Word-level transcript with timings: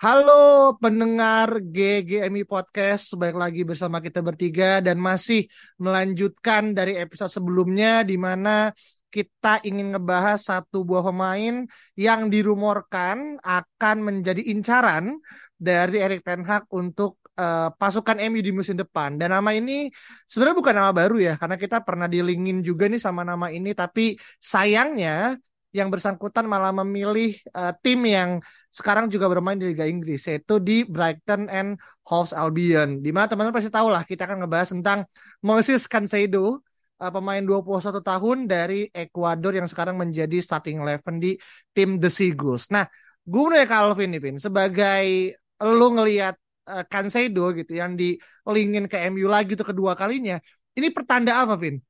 Halo 0.00 0.80
pendengar 0.80 1.60
GGMI 1.60 2.48
Podcast, 2.48 3.12
baik 3.20 3.36
lagi 3.36 3.68
bersama 3.68 4.00
kita 4.00 4.24
bertiga 4.24 4.80
dan 4.80 4.96
masih 4.96 5.44
melanjutkan 5.76 6.72
dari 6.72 6.96
episode 6.96 7.28
sebelumnya 7.28 8.00
di 8.00 8.16
mana 8.16 8.72
kita 9.12 9.60
ingin 9.60 9.92
ngebahas 9.92 10.40
satu 10.40 10.88
buah 10.88 11.04
pemain 11.04 11.68
yang 12.00 12.32
dirumorkan 12.32 13.44
akan 13.44 13.96
menjadi 14.00 14.40
incaran 14.48 15.20
dari 15.60 16.00
Erik 16.00 16.24
Ten 16.24 16.48
Hag 16.48 16.64
untuk 16.72 17.20
uh, 17.36 17.68
pasukan 17.76 18.24
MU 18.24 18.40
di 18.40 18.56
musim 18.56 18.80
depan. 18.80 19.20
Dan 19.20 19.36
nama 19.36 19.52
ini 19.52 19.92
sebenarnya 20.24 20.56
bukan 20.56 20.74
nama 20.80 20.96
baru 20.96 21.20
ya, 21.20 21.36
karena 21.36 21.60
kita 21.60 21.84
pernah 21.84 22.08
dilingin 22.08 22.64
juga 22.64 22.88
nih 22.88 23.04
sama 23.04 23.20
nama 23.20 23.52
ini, 23.52 23.76
tapi 23.76 24.16
sayangnya 24.40 25.36
yang 25.76 25.92
bersangkutan 25.92 26.48
malah 26.48 26.72
memilih 26.72 27.36
uh, 27.52 27.76
tim 27.84 28.00
yang 28.08 28.40
sekarang 28.70 29.10
juga 29.10 29.26
bermain 29.26 29.58
di 29.58 29.66
Liga 29.74 29.84
Inggris 29.84 30.22
yaitu 30.30 30.62
di 30.62 30.86
Brighton 30.86 31.50
and 31.50 31.74
Hove 32.06 32.30
Albion. 32.38 33.02
Di 33.02 33.10
mana 33.10 33.26
teman-teman 33.26 33.58
pasti 33.58 33.70
tahu 33.70 33.90
lah 33.90 34.06
kita 34.06 34.30
akan 34.30 34.46
ngebahas 34.46 34.70
tentang 34.70 34.98
Moses 35.42 35.90
Cancedo 35.90 36.62
uh, 37.02 37.10
pemain 37.10 37.42
21 37.42 37.98
tahun 38.00 38.38
dari 38.46 38.86
Ekuador 38.94 39.58
yang 39.58 39.66
sekarang 39.66 39.98
menjadi 39.98 40.38
starting 40.38 40.78
eleven 40.86 41.18
di 41.18 41.34
tim 41.74 41.98
The 41.98 42.08
Seagulls. 42.08 42.70
Nah, 42.70 42.86
gue 43.26 43.44
nih 43.50 43.66
Calvin 43.66 44.14
nih 44.14 44.20
Vin 44.22 44.36
sebagai 44.38 45.34
lu 45.60 45.86
ngelihat 45.98 46.38
uh, 46.70 46.84
Cancedo 46.86 47.50
gitu 47.58 47.74
yang 47.74 47.98
dilingin 47.98 48.86
ke 48.86 48.96
MU 49.10 49.26
lagi 49.26 49.58
tuh 49.58 49.66
kedua 49.66 49.98
kalinya. 49.98 50.38
Ini 50.78 50.94
pertanda 50.94 51.42
apa 51.42 51.58
Vin? 51.58 51.82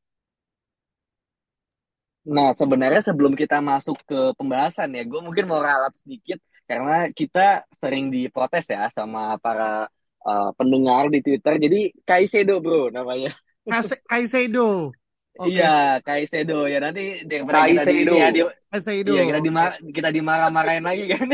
Nah, 2.21 2.53
sebenarnya 2.53 3.01
sebelum 3.01 3.33
kita 3.33 3.65
masuk 3.65 3.97
ke 4.05 4.37
pembahasan 4.37 4.93
ya, 4.93 5.03
gue 5.09 5.21
mungkin 5.25 5.49
mau 5.49 5.59
ralat 5.59 5.93
sedikit 5.97 6.37
karena 6.71 7.11
kita 7.11 7.67
sering 7.75 8.15
diprotes 8.15 8.71
ya 8.71 8.87
sama 8.95 9.35
para 9.43 9.91
uh, 10.23 10.51
pendengar 10.55 11.11
di 11.11 11.19
Twitter. 11.19 11.59
Jadi 11.59 11.91
Kaisedo 12.07 12.63
bro 12.63 12.95
namanya. 12.95 13.35
Kaisedo. 14.07 14.95
Okay. 14.95 14.95
Iya, 15.41 16.05
Kaisedo 16.05 16.69
ya 16.69 16.85
nanti 16.85 17.25
daripada 17.25 17.65
kita 17.65 17.91
di 17.91 18.03
ini 18.05 18.17
ya, 18.19 18.29
di, 18.31 18.41
Kaisedo. 18.71 19.19
Iya, 19.19 19.25
kita 19.35 19.41
dimar 19.41 19.71
kita 19.83 20.09
dimarah-marahin 20.15 20.85
lagi 20.85 21.05
kan. 21.11 21.27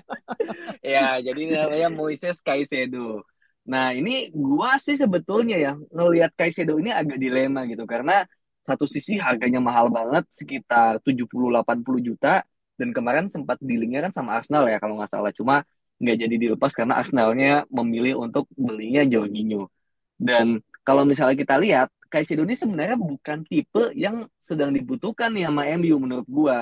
ya, 0.96 1.18
jadi 1.20 1.42
namanya 1.50 1.88
Moises 1.92 2.40
Kaisedo. 2.40 3.26
Nah, 3.68 3.92
ini 3.92 4.32
gua 4.32 4.80
sih 4.80 4.96
sebetulnya 4.96 5.60
ya 5.60 5.72
ngelihat 5.92 6.32
Kaisedo 6.38 6.80
ini 6.80 6.88
agak 6.94 7.20
dilema 7.20 7.68
gitu 7.68 7.84
karena 7.84 8.24
satu 8.64 8.84
sisi 8.86 9.18
harganya 9.18 9.60
mahal 9.60 9.88
banget 9.90 10.24
sekitar 10.30 11.00
70-80 11.02 12.06
juta 12.06 12.44
dan 12.78 12.94
kemarin 12.94 13.26
sempat 13.28 13.58
dealingnya 13.58 14.06
kan 14.08 14.12
sama 14.14 14.38
Arsenal 14.38 14.64
ya 14.70 14.78
kalau 14.78 14.94
nggak 14.98 15.10
salah. 15.10 15.32
Cuma 15.34 15.66
nggak 15.98 16.16
jadi 16.22 16.34
dilepas 16.38 16.72
karena 16.78 16.94
Arsenalnya 17.02 17.66
memilih 17.68 18.22
untuk 18.22 18.46
belinya 18.54 19.02
Jorginho. 19.02 19.68
Dan 20.14 20.62
kalau 20.86 21.02
misalnya 21.02 21.36
kita 21.38 21.58
lihat 21.58 21.90
Kaisedo 22.08 22.40
ini 22.48 22.56
sebenarnya 22.56 22.96
bukan 22.96 23.44
tipe 23.44 23.92
yang 23.92 24.24
sedang 24.40 24.72
dibutuhkan 24.72 25.28
nih 25.28 25.44
sama 25.44 25.68
MU 25.76 25.94
menurut 26.00 26.24
gua. 26.24 26.58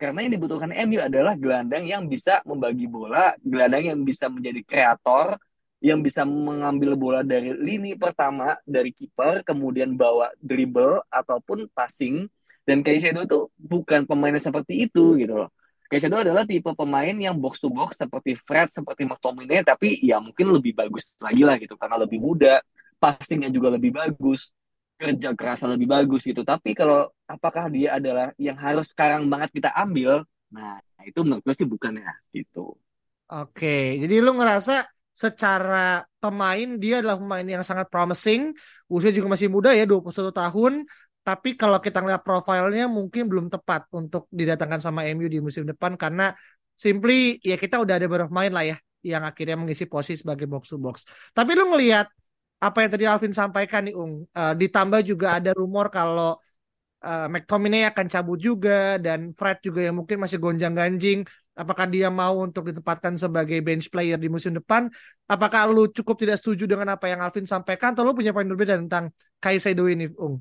Karena 0.00 0.24
yang 0.24 0.32
dibutuhkan 0.40 0.72
MU 0.88 0.98
adalah 1.00 1.36
gelandang 1.36 1.84
yang 1.84 2.08
bisa 2.08 2.40
membagi 2.48 2.88
bola 2.88 3.36
gelandang 3.44 3.92
yang 3.92 4.00
bisa 4.04 4.28
menjadi 4.32 4.60
kreator 4.64 5.36
yang 5.84 6.00
bisa 6.00 6.24
mengambil 6.24 6.96
bola 6.96 7.20
dari 7.20 7.52
lini 7.52 7.92
pertama 8.00 8.56
dari 8.64 8.90
kiper 8.96 9.44
kemudian 9.44 9.92
bawa 9.94 10.32
dribble 10.40 11.04
ataupun 11.12 11.68
passing. 11.76 12.24
Dan 12.66 12.82
Caicedo 12.82 13.22
itu 13.22 13.38
bukan 13.54 14.08
pemain 14.10 14.34
seperti 14.42 14.88
itu 14.88 15.14
gitu 15.20 15.46
loh. 15.46 15.50
Caicedo 15.86 16.18
adalah 16.18 16.42
tipe 16.42 16.66
pemain 16.74 17.14
yang 17.14 17.38
box 17.38 17.62
to 17.62 17.70
box 17.70 17.94
seperti 17.94 18.34
Fred, 18.42 18.74
seperti 18.74 19.06
McTominay 19.06 19.62
tapi 19.62 20.02
ya 20.02 20.18
mungkin 20.18 20.50
lebih 20.50 20.74
bagus 20.74 21.14
lagi 21.22 21.42
lah 21.46 21.56
gitu 21.62 21.78
karena 21.78 22.02
lebih 22.02 22.18
muda, 22.18 22.58
passingnya 22.98 23.48
juga 23.54 23.74
lebih 23.74 23.94
bagus, 23.94 24.50
kerja 24.98 25.36
kerasa 25.36 25.70
lebih 25.70 25.86
bagus 25.86 26.24
gitu. 26.26 26.42
Tapi 26.42 26.72
kalau 26.74 27.12
apakah 27.28 27.68
dia 27.70 28.00
adalah 28.00 28.32
yang 28.40 28.56
harus 28.58 28.90
sekarang 28.90 29.28
banget 29.30 29.62
kita 29.62 29.70
ambil? 29.76 30.24
Nah, 30.50 30.80
itu 31.04 31.20
menurut 31.22 31.42
gue 31.44 31.54
sih 31.54 31.68
bukan 31.68 32.00
ya 32.00 32.12
gitu. 32.32 32.74
Oke, 33.26 33.98
jadi 33.98 34.22
lu 34.22 34.38
ngerasa 34.38 34.86
secara 35.16 36.04
pemain 36.20 36.68
dia 36.76 37.00
adalah 37.00 37.18
pemain 37.18 37.42
yang 37.42 37.64
sangat 37.66 37.88
promising. 37.88 38.54
Usia 38.86 39.10
juga 39.10 39.32
masih 39.32 39.50
muda 39.50 39.74
ya, 39.74 39.82
21 39.88 40.30
tahun. 40.30 40.86
Tapi 41.26 41.58
kalau 41.58 41.82
kita 41.82 41.98
ngeliat 41.98 42.22
profilnya 42.22 42.86
mungkin 42.86 43.26
belum 43.26 43.46
tepat 43.50 43.90
untuk 43.90 44.30
didatangkan 44.30 44.78
sama 44.78 45.02
MU 45.10 45.26
di 45.26 45.42
musim 45.42 45.66
depan 45.66 45.98
karena 45.98 46.30
simply 46.78 47.42
ya 47.42 47.58
kita 47.58 47.82
udah 47.82 47.98
ada 47.98 48.06
beberapa 48.06 48.30
pemain 48.30 48.52
lah 48.54 48.64
ya 48.70 48.76
yang 49.02 49.26
akhirnya 49.26 49.58
mengisi 49.58 49.90
posisi 49.90 50.22
sebagai 50.22 50.46
box 50.46 50.70
to 50.70 50.78
box. 50.78 51.02
Tapi 51.34 51.58
lu 51.58 51.66
ngelihat 51.74 52.06
apa 52.62 52.78
yang 52.86 52.90
tadi 52.94 53.04
Alvin 53.10 53.34
sampaikan 53.34 53.90
nih 53.90 53.94
Ung, 53.98 54.22
uh, 54.22 54.54
ditambah 54.54 55.02
juga 55.02 55.42
ada 55.42 55.50
rumor 55.50 55.90
kalau 55.90 56.38
uh, 57.02 57.26
McTominay 57.26 57.90
akan 57.90 58.06
cabut 58.06 58.38
juga 58.38 59.02
dan 59.02 59.34
Fred 59.34 59.58
juga 59.66 59.82
yang 59.82 59.98
mungkin 59.98 60.22
masih 60.22 60.38
gonjang-ganjing 60.38 61.26
apakah 61.56 61.88
dia 61.88 62.12
mau 62.12 62.44
untuk 62.44 62.68
ditempatkan 62.68 63.16
sebagai 63.16 63.58
bench 63.64 63.88
player 63.88 64.20
di 64.20 64.28
musim 64.28 64.52
depan? 64.54 64.86
Apakah 65.26 65.66
lu 65.72 65.88
cukup 65.90 66.20
tidak 66.20 66.36
setuju 66.38 66.68
dengan 66.70 66.94
apa 66.94 67.08
yang 67.08 67.24
Alvin 67.24 67.48
sampaikan 67.48 67.96
atau 67.96 68.04
lu 68.04 68.12
punya 68.12 68.30
poin 68.30 68.46
berbeda 68.46 68.76
tentang 68.78 69.10
Kaisedo 69.40 69.88
ini, 69.88 70.06
Ung? 70.20 70.38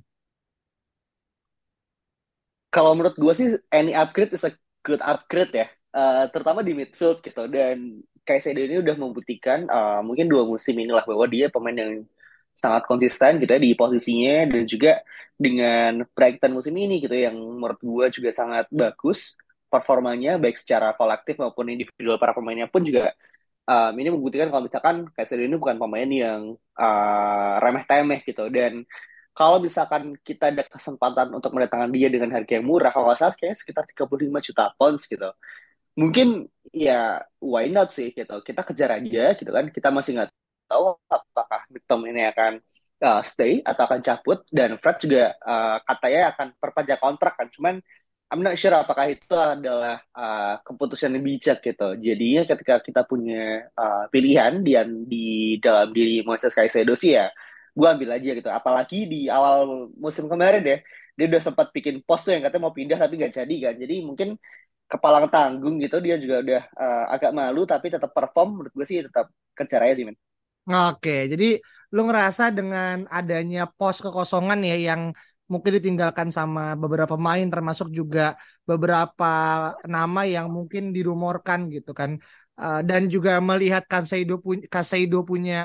Kalau 2.75 2.91
menurut 2.91 3.15
gue 3.15 3.33
sih 3.39 3.47
any 3.71 3.95
upgrade 3.95 4.35
is 4.35 4.43
a 4.43 4.51
good 4.83 4.99
upgrade 4.99 5.53
ya, 5.55 5.67
uh, 5.95 6.27
terutama 6.27 6.59
di 6.59 6.75
midfield 6.75 7.23
gitu. 7.23 7.47
Dan 7.47 8.03
Kaisedo 8.27 8.59
ini 8.59 8.83
udah 8.83 8.95
membuktikan 8.99 9.63
uh, 9.71 10.03
mungkin 10.03 10.27
dua 10.27 10.43
musim 10.43 10.75
inilah 10.75 11.07
bahwa 11.07 11.23
dia 11.31 11.47
pemain 11.47 11.77
yang 11.77 12.03
sangat 12.51 12.83
konsisten 12.83 13.39
gitu 13.39 13.51
ya 13.55 13.61
di 13.63 13.71
posisinya. 13.79 14.51
Dan 14.51 14.67
juga 14.67 14.99
dengan 15.39 16.03
Brighton 16.11 16.51
musim 16.51 16.75
ini 16.75 16.99
gitu 16.99 17.15
yang 17.15 17.35
menurut 17.39 17.79
gue 17.79 18.05
juga 18.11 18.29
sangat 18.35 18.67
bagus 18.71 19.39
performanya 19.71 20.35
baik 20.35 20.59
secara 20.59 20.91
kolektif 20.99 21.35
maupun 21.39 21.67
individual 21.71 22.19
para 22.19 22.31
pemainnya 22.35 22.67
pun 22.71 22.83
juga 22.83 23.11
um, 23.67 23.93
ini 23.97 24.09
membuktikan 24.13 24.47
kalau 24.53 24.63
misalkan 24.65 24.95
Kaiser 25.13 25.41
ini 25.41 25.57
bukan 25.57 25.77
pemain 25.81 26.09
yang 26.09 26.55
uh, 26.77 27.53
remeh-temeh 27.61 28.21
gitu. 28.25 28.47
Dan 28.53 28.85
kalau 29.35 29.57
misalkan 29.59 30.15
kita 30.23 30.47
ada 30.47 30.63
kesempatan 30.63 31.27
untuk 31.35 31.51
mendatangkan 31.51 31.91
dia 31.91 32.07
dengan 32.07 32.31
harga 32.31 32.53
yang 32.55 32.65
murah 32.65 32.89
kalau 32.89 33.11
nggak 33.11 33.19
salah 33.19 33.35
kayak 33.35 33.55
sekitar 33.59 33.83
35 33.83 34.47
juta 34.47 34.63
pounds 34.79 35.03
gitu. 35.11 35.29
Mungkin 35.99 36.47
ya 36.71 37.19
why 37.43 37.67
not 37.67 37.91
sih 37.91 38.15
gitu. 38.15 38.35
Kita 38.47 38.63
kejar 38.63 38.95
aja 38.99 39.35
gitu 39.35 39.51
kan. 39.51 39.65
Kita 39.75 39.91
masih 39.91 40.11
nggak 40.19 40.31
tahu 40.71 40.95
apakah 41.11 41.61
Tom 41.83 42.01
ini 42.07 42.23
akan 42.31 42.63
uh, 43.03 43.21
stay 43.27 43.59
atau 43.59 43.83
akan 43.83 43.99
cabut. 43.99 44.39
Dan 44.47 44.79
Fred 44.79 44.97
juga 45.03 45.23
uh, 45.43 45.77
katanya 45.83 46.21
akan 46.31 46.47
perpanjang 46.55 46.99
kontrak 47.03 47.33
kan. 47.35 47.47
Cuman 47.51 47.75
I'm 48.31 48.41
not 48.41 48.57
sure 48.57 48.73
apakah 48.73 49.05
itu 49.13 49.35
adalah 49.35 50.01
uh, 50.15 50.57
keputusan 50.63 51.13
yang 51.13 51.23
bijak 51.27 51.59
gitu. 51.61 51.93
Jadinya 51.99 52.41
ketika 52.47 52.81
kita 52.81 53.01
punya 53.05 53.69
uh, 53.77 54.07
pilihan 54.09 54.63
di, 54.65 54.73
di 55.05 55.25
dalam 55.61 55.91
diri 55.93 56.25
Moises 56.25 56.55
Caicedo 56.55 56.97
sih 56.97 57.13
ya, 57.19 57.29
gue 57.77 57.87
ambil 57.87 58.09
aja 58.17 58.29
gitu. 58.39 58.49
Apalagi 58.49 58.95
di 59.11 59.19
awal 59.27 59.91
musim 59.99 60.25
kemarin 60.31 60.61
deh, 60.63 60.79
dia 61.17 61.25
udah 61.31 61.41
sempat 61.43 61.67
bikin 61.75 62.01
post 62.07 62.25
tuh 62.25 62.31
yang 62.33 62.43
katanya 62.45 62.63
mau 62.67 62.75
pindah 62.75 62.97
tapi 62.97 63.13
gak 63.19 63.33
jadi 63.35 63.55
kan. 63.69 63.75
Jadi 63.83 63.95
mungkin 64.07 64.29
kepala 64.85 65.25
tanggung 65.27 65.81
gitu 65.81 65.97
dia 65.97 66.15
juga 66.21 66.45
udah 66.45 66.61
uh, 66.77 67.03
agak 67.09 67.31
malu 67.33 67.65
tapi 67.65 67.89
tetap 67.89 68.13
perform 68.13 68.61
menurut 68.61 68.73
gue 68.77 68.85
sih 68.85 69.01
tetap 69.01 69.33
kejar 69.57 69.81
aja 69.85 69.93
sih 69.97 70.05
men. 70.07 70.17
Oke, 70.65 71.29
jadi 71.29 71.61
lu 71.93 72.09
ngerasa 72.09 72.49
dengan 72.49 73.05
adanya 73.13 73.69
pos 73.69 74.01
kekosongan 74.01 74.65
ya 74.65 74.77
yang 74.93 75.01
mungkin 75.45 75.77
ditinggalkan 75.77 76.33
sama 76.33 76.73
beberapa 76.73 77.13
pemain 77.13 77.45
termasuk 77.45 77.93
juga 77.93 78.33
beberapa 78.65 79.29
nama 79.85 80.25
yang 80.25 80.49
mungkin 80.49 80.89
dirumorkan 80.89 81.69
gitu 81.69 81.93
kan 81.93 82.17
uh, 82.57 82.81
dan 82.81 83.05
juga 83.13 83.37
melihat 83.37 83.85
Kaseido 83.85 84.41
punya 84.41 84.65
punya 85.29 85.57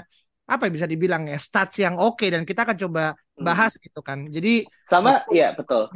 apa 0.50 0.66
ya 0.66 0.72
bisa 0.74 0.86
dibilang 0.90 1.30
ya 1.30 1.38
stats 1.38 1.78
yang 1.78 1.94
oke 1.94 2.18
okay, 2.18 2.34
dan 2.34 2.42
kita 2.42 2.66
akan 2.66 2.76
coba 2.76 3.14
hmm. 3.14 3.46
bahas 3.46 3.78
hmm. 3.78 3.82
gitu 3.86 4.00
kan 4.02 4.18
jadi 4.26 4.66
sama 4.90 5.22
ya 5.30 5.54
betul 5.54 5.86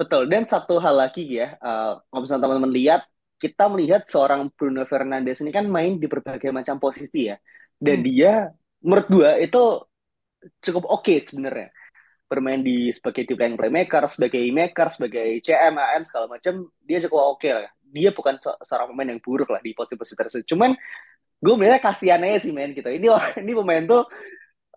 Betul. 0.00 0.32
Dan 0.32 0.48
satu 0.48 0.80
hal 0.80 0.96
lagi 0.96 1.28
ya, 1.28 1.60
uh, 1.60 2.00
kalau 2.08 2.20
misalnya 2.24 2.48
teman-teman 2.48 2.72
lihat, 2.72 3.04
kita 3.36 3.68
melihat 3.68 4.02
seorang 4.08 4.48
Bruno 4.56 4.88
Fernandes 4.88 5.44
ini 5.44 5.52
kan 5.52 5.68
main 5.68 6.00
di 6.00 6.08
berbagai 6.08 6.48
macam 6.48 6.80
posisi 6.80 7.28
ya. 7.28 7.36
Dan 7.76 8.00
Hmm. 8.00 8.06
dia, 8.08 8.32
menurut 8.80 9.06
gua 9.12 9.30
itu 9.36 9.84
cukup 10.64 10.88
oke 10.88 11.20
sebenarnya. 11.28 11.68
Bermain 12.32 12.64
di 12.64 12.88
sebagai 12.96 13.28
deep 13.28 13.36
line 13.36 13.60
playmaker, 13.60 14.08
sebagai 14.08 14.40
maker, 14.40 14.88
sebagai 14.88 15.28
CM, 15.44 15.76
AM, 15.76 16.02
segala 16.08 16.32
macam, 16.32 16.72
dia 16.80 16.98
cukup 17.04 17.36
oke 17.36 17.48
lah. 17.52 17.68
Dia 17.92 18.10
bukan 18.16 18.40
se- 18.40 18.60
seorang 18.64 18.96
pemain 18.96 19.12
yang 19.12 19.20
buruk 19.20 19.52
lah 19.52 19.60
di 19.60 19.76
posisi-posisi 19.76 20.16
tersebut. 20.16 20.46
Cuman 20.48 20.72
gue 21.40 21.54
melihatnya 21.56 21.82
kasihan 21.82 22.20
aja 22.24 22.38
sih 22.44 22.52
main 22.52 22.72
gitu. 22.76 22.88
Ini 22.88 23.06
ini 23.42 23.52
pemain 23.56 23.84
tuh 23.88 24.02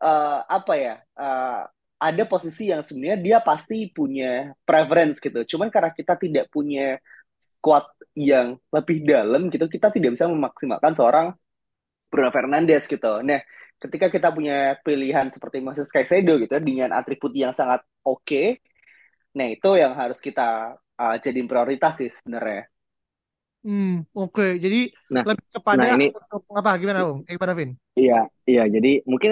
eh, 0.03 0.39
apa 0.47 0.73
ya? 0.79 0.95
eh, 1.19 1.61
ada 2.03 2.23
posisi 2.27 2.67
yang 2.67 2.83
sebenarnya 2.83 3.17
dia 3.23 3.37
pasti 3.39 3.87
punya 3.87 4.51
preference 4.67 5.23
gitu. 5.23 5.39
Cuman 5.55 5.71
karena 5.71 5.91
kita 5.95 6.13
tidak 6.19 6.45
punya 6.51 6.99
squad 7.39 7.87
yang 8.15 8.59
lebih 8.75 9.07
dalam 9.07 9.47
gitu, 9.47 9.65
kita 9.71 9.87
tidak 9.95 10.15
bisa 10.15 10.27
memaksimalkan 10.27 10.93
seorang 10.99 11.27
Bruno 12.11 12.29
Fernandes 12.35 12.85
gitu. 12.91 13.23
Nah, 13.23 13.39
ketika 13.79 14.07
kita 14.11 14.29
punya 14.35 14.77
pilihan 14.83 15.31
seperti 15.33 15.57
Moses 15.63 15.87
Caicedo 15.91 16.37
gitu 16.43 16.55
dengan 16.59 16.91
atribut 16.95 17.31
yang 17.35 17.55
sangat 17.55 17.81
oke, 18.03 18.59
nah 19.37 19.47
itu 19.49 19.69
yang 19.79 19.93
harus 19.97 20.19
kita 20.19 20.77
uh, 20.99 21.15
jadiin 21.23 21.47
prioritas 21.49 21.93
sih 21.99 22.09
sebenarnya. 22.11 22.72
Hmm, 23.63 23.87
oke. 24.19 24.43
Jadi 24.63 24.77
Nah, 25.13 25.25
lebih 25.27 25.47
nah 25.77 25.87
kepada 25.87 25.87
ini 25.93 26.05
untuk 26.17 26.41
apa? 26.59 26.69
Gimana, 26.81 26.99
Bung? 27.07 27.19
Eh, 27.27 27.33
gimana, 27.35 27.53
Vin? 27.59 27.71
Iya, 27.99 28.13
iya. 28.49 28.61
Jadi 28.75 28.87
mungkin 29.11 29.29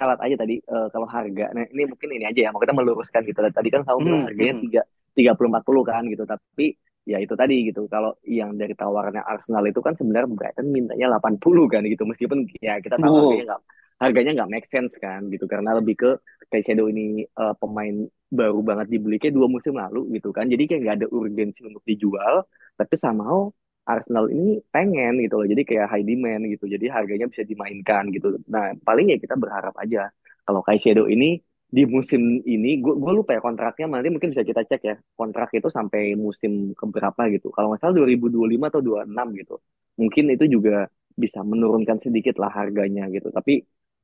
relat 0.00 0.18
aja 0.24 0.36
tadi 0.42 0.54
eh, 0.62 0.86
kalau 0.94 1.06
harga. 1.10 1.44
Nah, 1.56 1.64
ini 1.72 1.82
mungkin 1.90 2.08
ini 2.14 2.24
aja 2.30 2.40
ya. 2.46 2.48
Mau 2.54 2.62
kita 2.62 2.74
meluruskan 2.78 3.22
gitu. 3.26 3.38
Tadi 3.42 3.68
kan 3.74 3.82
kamu 3.86 3.98
bilang 4.06 4.20
Hmm, 4.20 4.26
harganya 4.26 4.54
hmm. 4.54 4.62
tiga 4.62 4.80
tiga 5.18 5.32
puluh 5.38 5.48
empat 5.50 5.64
puluh 5.66 5.82
kan 5.86 6.02
gitu. 6.06 6.22
Tapi 6.26 6.64
ya 7.10 7.18
itu 7.18 7.34
tadi 7.34 7.54
gitu. 7.68 7.80
Kalau 7.90 8.14
yang 8.26 8.54
dari 8.60 8.74
tawarannya 8.78 9.22
Arsenal 9.26 9.64
itu 9.66 9.80
kan 9.82 9.94
sebenarnya 9.98 10.30
Brighton 10.30 10.66
mintanya 10.70 11.06
80 11.10 11.66
kan 11.72 11.82
gitu. 11.90 12.02
Meskipun 12.06 12.38
ya 12.62 12.78
kita 12.84 12.96
tahu 13.02 13.12
Wow. 13.12 13.18
harganya 13.18 13.42
nggak 13.54 13.60
harganya 14.02 14.30
nggak 14.38 14.50
make 14.54 14.66
sense 14.70 14.94
kan 15.02 15.26
gitu. 15.34 15.44
Karena 15.50 15.74
lebih 15.78 15.94
ke 15.98 16.10
kayak 16.54 16.64
Shadow 16.70 16.86
ini 16.90 17.26
eh, 17.26 17.54
pemain 17.58 17.94
baru 18.30 18.60
banget 18.62 18.86
dibeli 18.94 19.16
kayak 19.22 19.34
dua 19.34 19.46
musim 19.50 19.74
lalu 19.74 20.06
gitu 20.18 20.30
kan. 20.30 20.46
Jadi 20.46 20.62
kayak 20.70 20.80
nggak 20.86 20.96
ada 21.02 21.06
urgensi 21.10 21.60
untuk 21.66 21.82
dijual. 21.82 22.46
Tapi 22.78 22.94
somehow 23.02 23.50
Arsenal 23.84 24.26
ini 24.32 24.60
pengen 24.72 25.20
gitu 25.24 25.34
loh. 25.40 25.46
Jadi 25.52 25.62
kayak 25.68 25.86
high 25.92 26.04
demand 26.06 26.42
gitu. 26.48 26.64
Jadi 26.68 26.86
harganya 26.88 27.26
bisa 27.32 27.44
dimainkan 27.44 28.08
gitu. 28.14 28.40
Nah, 28.48 28.72
paling 28.86 29.12
ya 29.12 29.16
kita 29.20 29.34
berharap 29.36 29.74
aja 29.80 30.08
kalau 30.44 30.60
Shadow 30.64 31.06
ini 31.08 31.40
di 31.74 31.82
musim 31.90 32.38
ini, 32.46 32.78
gue 32.78 33.12
lupa 33.18 33.34
ya 33.34 33.42
kontraknya, 33.42 33.90
nanti 33.90 34.06
mungkin 34.12 34.30
bisa 34.30 34.46
kita 34.46 34.62
cek 34.62 34.80
ya. 34.86 34.94
Kontrak 35.18 35.50
itu 35.58 35.66
sampai 35.74 36.14
musim 36.14 36.70
keberapa 36.78 37.26
gitu. 37.34 37.50
Kalau 37.50 37.74
nggak 37.74 37.80
salah 37.82 37.94
2025 37.98 38.66
atau 38.70 38.78
26 38.84 39.26
gitu. 39.34 39.54
Mungkin 39.98 40.24
itu 40.34 40.44
juga 40.54 40.86
bisa 41.18 41.40
menurunkan 41.42 41.98
sedikit 42.04 42.38
lah 42.42 42.50
harganya 42.54 43.10
gitu. 43.10 43.28
Tapi 43.34 43.52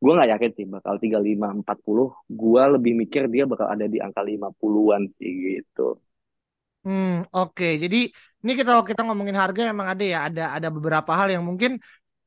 gue 0.02 0.12
nggak 0.16 0.30
yakin 0.34 0.50
sih 0.56 0.66
bakal 0.74 0.94
35-40. 1.02 2.08
Gue 2.40 2.62
lebih 2.74 2.92
mikir 3.00 3.22
dia 3.34 3.44
bakal 3.46 3.68
ada 3.74 3.86
di 3.86 3.98
angka 4.02 4.22
50-an 4.26 5.02
sih 5.18 5.30
gitu. 5.60 5.82
Hmm, 6.84 7.08
oke. 7.36 7.64
Jadi 7.82 7.96
ini 8.42 8.52
kita 8.58 8.72
kita 8.90 9.00
ngomongin 9.06 9.36
harga 9.42 9.60
emang 9.72 9.88
ada 9.92 10.04
ya, 10.12 10.18
ada 10.28 10.42
ada 10.56 10.68
beberapa 10.76 11.10
hal 11.18 11.28
yang 11.34 11.44
mungkin 11.48 11.70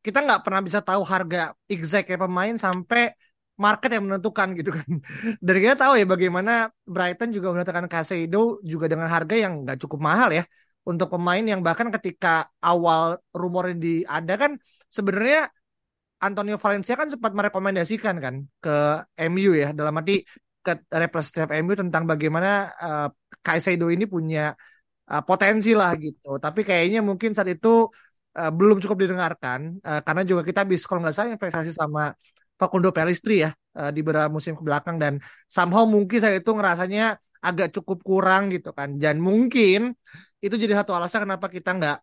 kita 0.05 0.17
nggak 0.25 0.39
pernah 0.45 0.61
bisa 0.67 0.79
tahu 0.87 1.01
harga 1.13 1.37
exactnya 1.73 2.17
pemain 2.23 2.53
sampai 2.65 3.01
market 3.63 3.89
yang 3.97 4.03
menentukan 4.07 4.47
gitu 4.59 4.69
kan. 4.77 4.89
Dan 5.45 5.55
kita 5.63 5.75
tahu 5.81 5.93
ya 6.01 6.05
bagaimana 6.13 6.51
Brighton 6.93 7.29
juga 7.35 7.47
menentukan 7.53 7.87
Casado 7.93 8.61
juga 8.71 8.85
dengan 8.91 9.07
harga 9.15 9.35
yang 9.43 9.53
nggak 9.65 9.77
cukup 9.83 9.99
mahal 10.07 10.29
ya 10.37 10.43
untuk 10.89 11.07
pemain 11.13 11.41
yang 11.51 11.61
bahkan 11.67 11.89
ketika 11.95 12.29
awal 12.61 13.17
rumornya 13.33 13.75
di 13.85 13.89
ada 14.05 14.33
kan 14.41 14.51
sebenarnya 14.91 15.49
Antonio 16.23 16.55
Valencia 16.55 16.95
kan 16.95 17.07
sempat 17.11 17.31
merekomendasikan 17.35 18.15
kan 18.23 18.35
ke 18.63 18.75
MU 19.27 19.51
ya 19.51 19.75
dalam 19.75 19.91
arti 19.99 20.23
ke 20.65 20.73
representatif 20.89 21.51
MU 21.61 21.73
tentang 21.75 22.03
bagaimana 22.07 22.71
uh, 22.79 23.07
Caicedo 23.43 23.91
ini 23.91 24.07
punya 24.07 24.55
uh, 25.11 25.23
potensi 25.27 25.75
lah 25.75 25.91
gitu. 25.99 26.39
Tapi 26.39 26.63
kayaknya 26.63 27.03
mungkin 27.03 27.35
saat 27.35 27.51
itu 27.51 27.91
uh, 28.39 28.51
belum 28.51 28.79
cukup 28.79 28.97
didengarkan 29.03 29.83
uh, 29.83 30.01
karena 30.01 30.23
juga 30.23 30.41
kita 30.47 30.61
bisa 30.63 30.87
kalau 30.87 31.03
nggak 31.03 31.15
salah 31.15 31.35
investasi 31.35 31.71
sama 31.75 32.15
Facundo 32.55 32.95
Pellistri 32.95 33.43
ya 33.43 33.51
uh, 33.77 33.91
di 33.91 33.99
beberapa 33.99 34.31
musim 34.31 34.55
ke 34.55 34.63
belakang 34.63 34.95
dan 35.01 35.19
somehow 35.51 35.83
mungkin 35.83 36.17
saya 36.23 36.39
itu 36.39 36.51
ngerasanya 36.55 37.19
agak 37.43 37.75
cukup 37.75 37.99
kurang 38.07 38.47
gitu 38.55 38.71
kan. 38.71 38.95
Dan 38.95 39.19
mungkin 39.19 39.91
itu 40.39 40.55
jadi 40.55 40.79
satu 40.79 40.95
alasan 40.95 41.27
kenapa 41.27 41.51
kita 41.51 41.75
nggak 41.75 41.97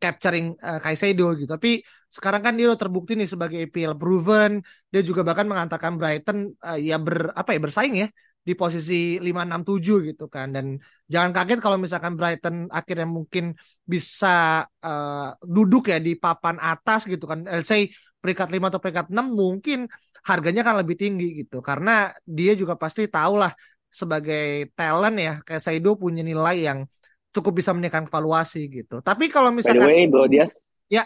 capturing 0.00 0.56
uh, 0.56 0.80
Caicedo 0.80 1.36
gitu. 1.36 1.50
Tapi 1.52 1.84
sekarang 2.08 2.40
kan 2.40 2.56
dia 2.56 2.72
udah 2.72 2.80
terbukti 2.80 3.12
nih 3.14 3.28
sebagai 3.28 3.58
EPL 3.68 3.94
proven. 4.00 4.64
Dia 4.88 5.04
juga 5.04 5.20
bahkan 5.20 5.44
mengantarkan 5.44 6.00
Brighton 6.00 6.56
uh, 6.64 6.78
ya 6.80 6.96
ber 6.96 7.36
apa 7.36 7.52
ya 7.52 7.60
bersaing 7.60 7.94
ya 8.00 8.08
di 8.40 8.56
posisi 8.56 9.20
567 9.20 10.08
gitu 10.08 10.24
kan. 10.32 10.48
Dan 10.56 10.80
jangan 11.04 11.36
kaget 11.36 11.60
kalau 11.60 11.76
misalkan 11.76 12.16
Brighton 12.16 12.72
akhirnya 12.72 13.04
mungkin 13.04 13.52
bisa 13.84 14.64
uh, 14.64 15.30
duduk 15.44 15.92
ya 15.92 16.00
di 16.00 16.16
papan 16.16 16.56
atas 16.56 17.04
gitu 17.04 17.28
kan. 17.28 17.44
Let's 17.44 17.68
say 17.68 17.92
peringkat 18.24 18.48
5 18.48 18.72
atau 18.72 18.80
peringkat 18.80 19.06
6 19.12 19.20
mungkin 19.36 19.84
harganya 20.24 20.64
kan 20.64 20.80
lebih 20.80 20.96
tinggi 20.96 21.44
gitu. 21.44 21.60
Karena 21.60 22.08
dia 22.24 22.56
juga 22.56 22.80
pasti 22.80 23.04
tahu 23.04 23.36
lah 23.36 23.52
sebagai 23.88 24.72
talent 24.72 25.16
ya 25.16 25.32
kayak 25.44 25.64
Saido 25.64 25.96
punya 25.96 26.20
nilai 26.24 26.56
yang 26.72 26.84
cukup 27.32 27.60
bisa 27.60 27.76
menaikkan 27.76 28.08
valuasi 28.08 28.68
gitu. 28.72 29.04
Tapi 29.04 29.28
kalau 29.28 29.52
misalkan 29.52 29.84
By 29.84 29.92
the 29.92 30.00
way, 30.00 30.08
Bro 30.08 30.24
Dias, 30.32 30.52
ya 30.88 31.04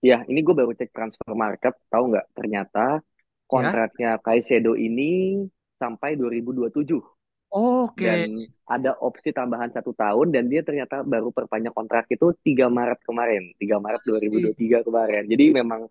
ya 0.00 0.24
ini 0.26 0.40
gue 0.40 0.54
baru 0.56 0.72
cek 0.72 0.90
transfer 0.90 1.32
market, 1.36 1.76
tahu 1.92 2.12
nggak? 2.12 2.26
Ternyata 2.36 3.00
kontraknya 3.44 4.16
Caicedo 4.20 4.74
ini 4.74 5.44
sampai 5.76 6.16
2027. 6.16 7.00
Oke. 7.50 8.06
Dan 8.06 8.46
ada 8.70 8.94
opsi 9.02 9.34
tambahan 9.34 9.74
satu 9.74 9.90
tahun 9.90 10.30
dan 10.30 10.46
dia 10.46 10.62
ternyata 10.62 11.02
baru 11.02 11.34
perpanjang 11.34 11.74
kontrak 11.74 12.06
itu 12.06 12.30
3 12.46 12.70
Maret 12.70 13.02
kemarin, 13.02 13.42
3 13.58 13.82
Maret 13.82 14.02
2023 14.06 14.86
kemarin. 14.86 15.22
Jadi 15.26 15.44
memang 15.50 15.90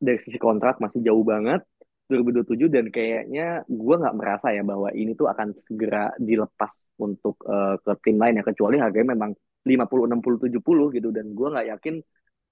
dari 0.00 0.18
sisi 0.18 0.40
kontrak 0.40 0.82
masih 0.82 0.98
jauh 1.04 1.22
banget 1.22 1.62
2027 2.10 2.66
dan 2.74 2.86
kayaknya 2.90 3.62
gue 3.70 3.94
nggak 3.94 4.16
merasa 4.18 4.50
ya 4.50 4.66
bahwa 4.66 4.90
ini 4.90 5.14
tuh 5.14 5.30
akan 5.30 5.54
segera 5.62 6.10
dilepas 6.18 6.74
untuk 6.98 7.38
uh, 7.46 7.78
ke 7.78 7.92
tim 8.02 8.18
lain 8.18 8.42
ya 8.42 8.44
kecuali 8.44 8.82
harganya 8.82 9.14
memang 9.14 9.30
50 9.62 10.10
60 10.10 10.58
70 10.58 10.96
gitu 10.98 11.08
dan 11.14 11.26
gue 11.30 11.48
nggak 11.54 11.66
yakin 11.78 11.94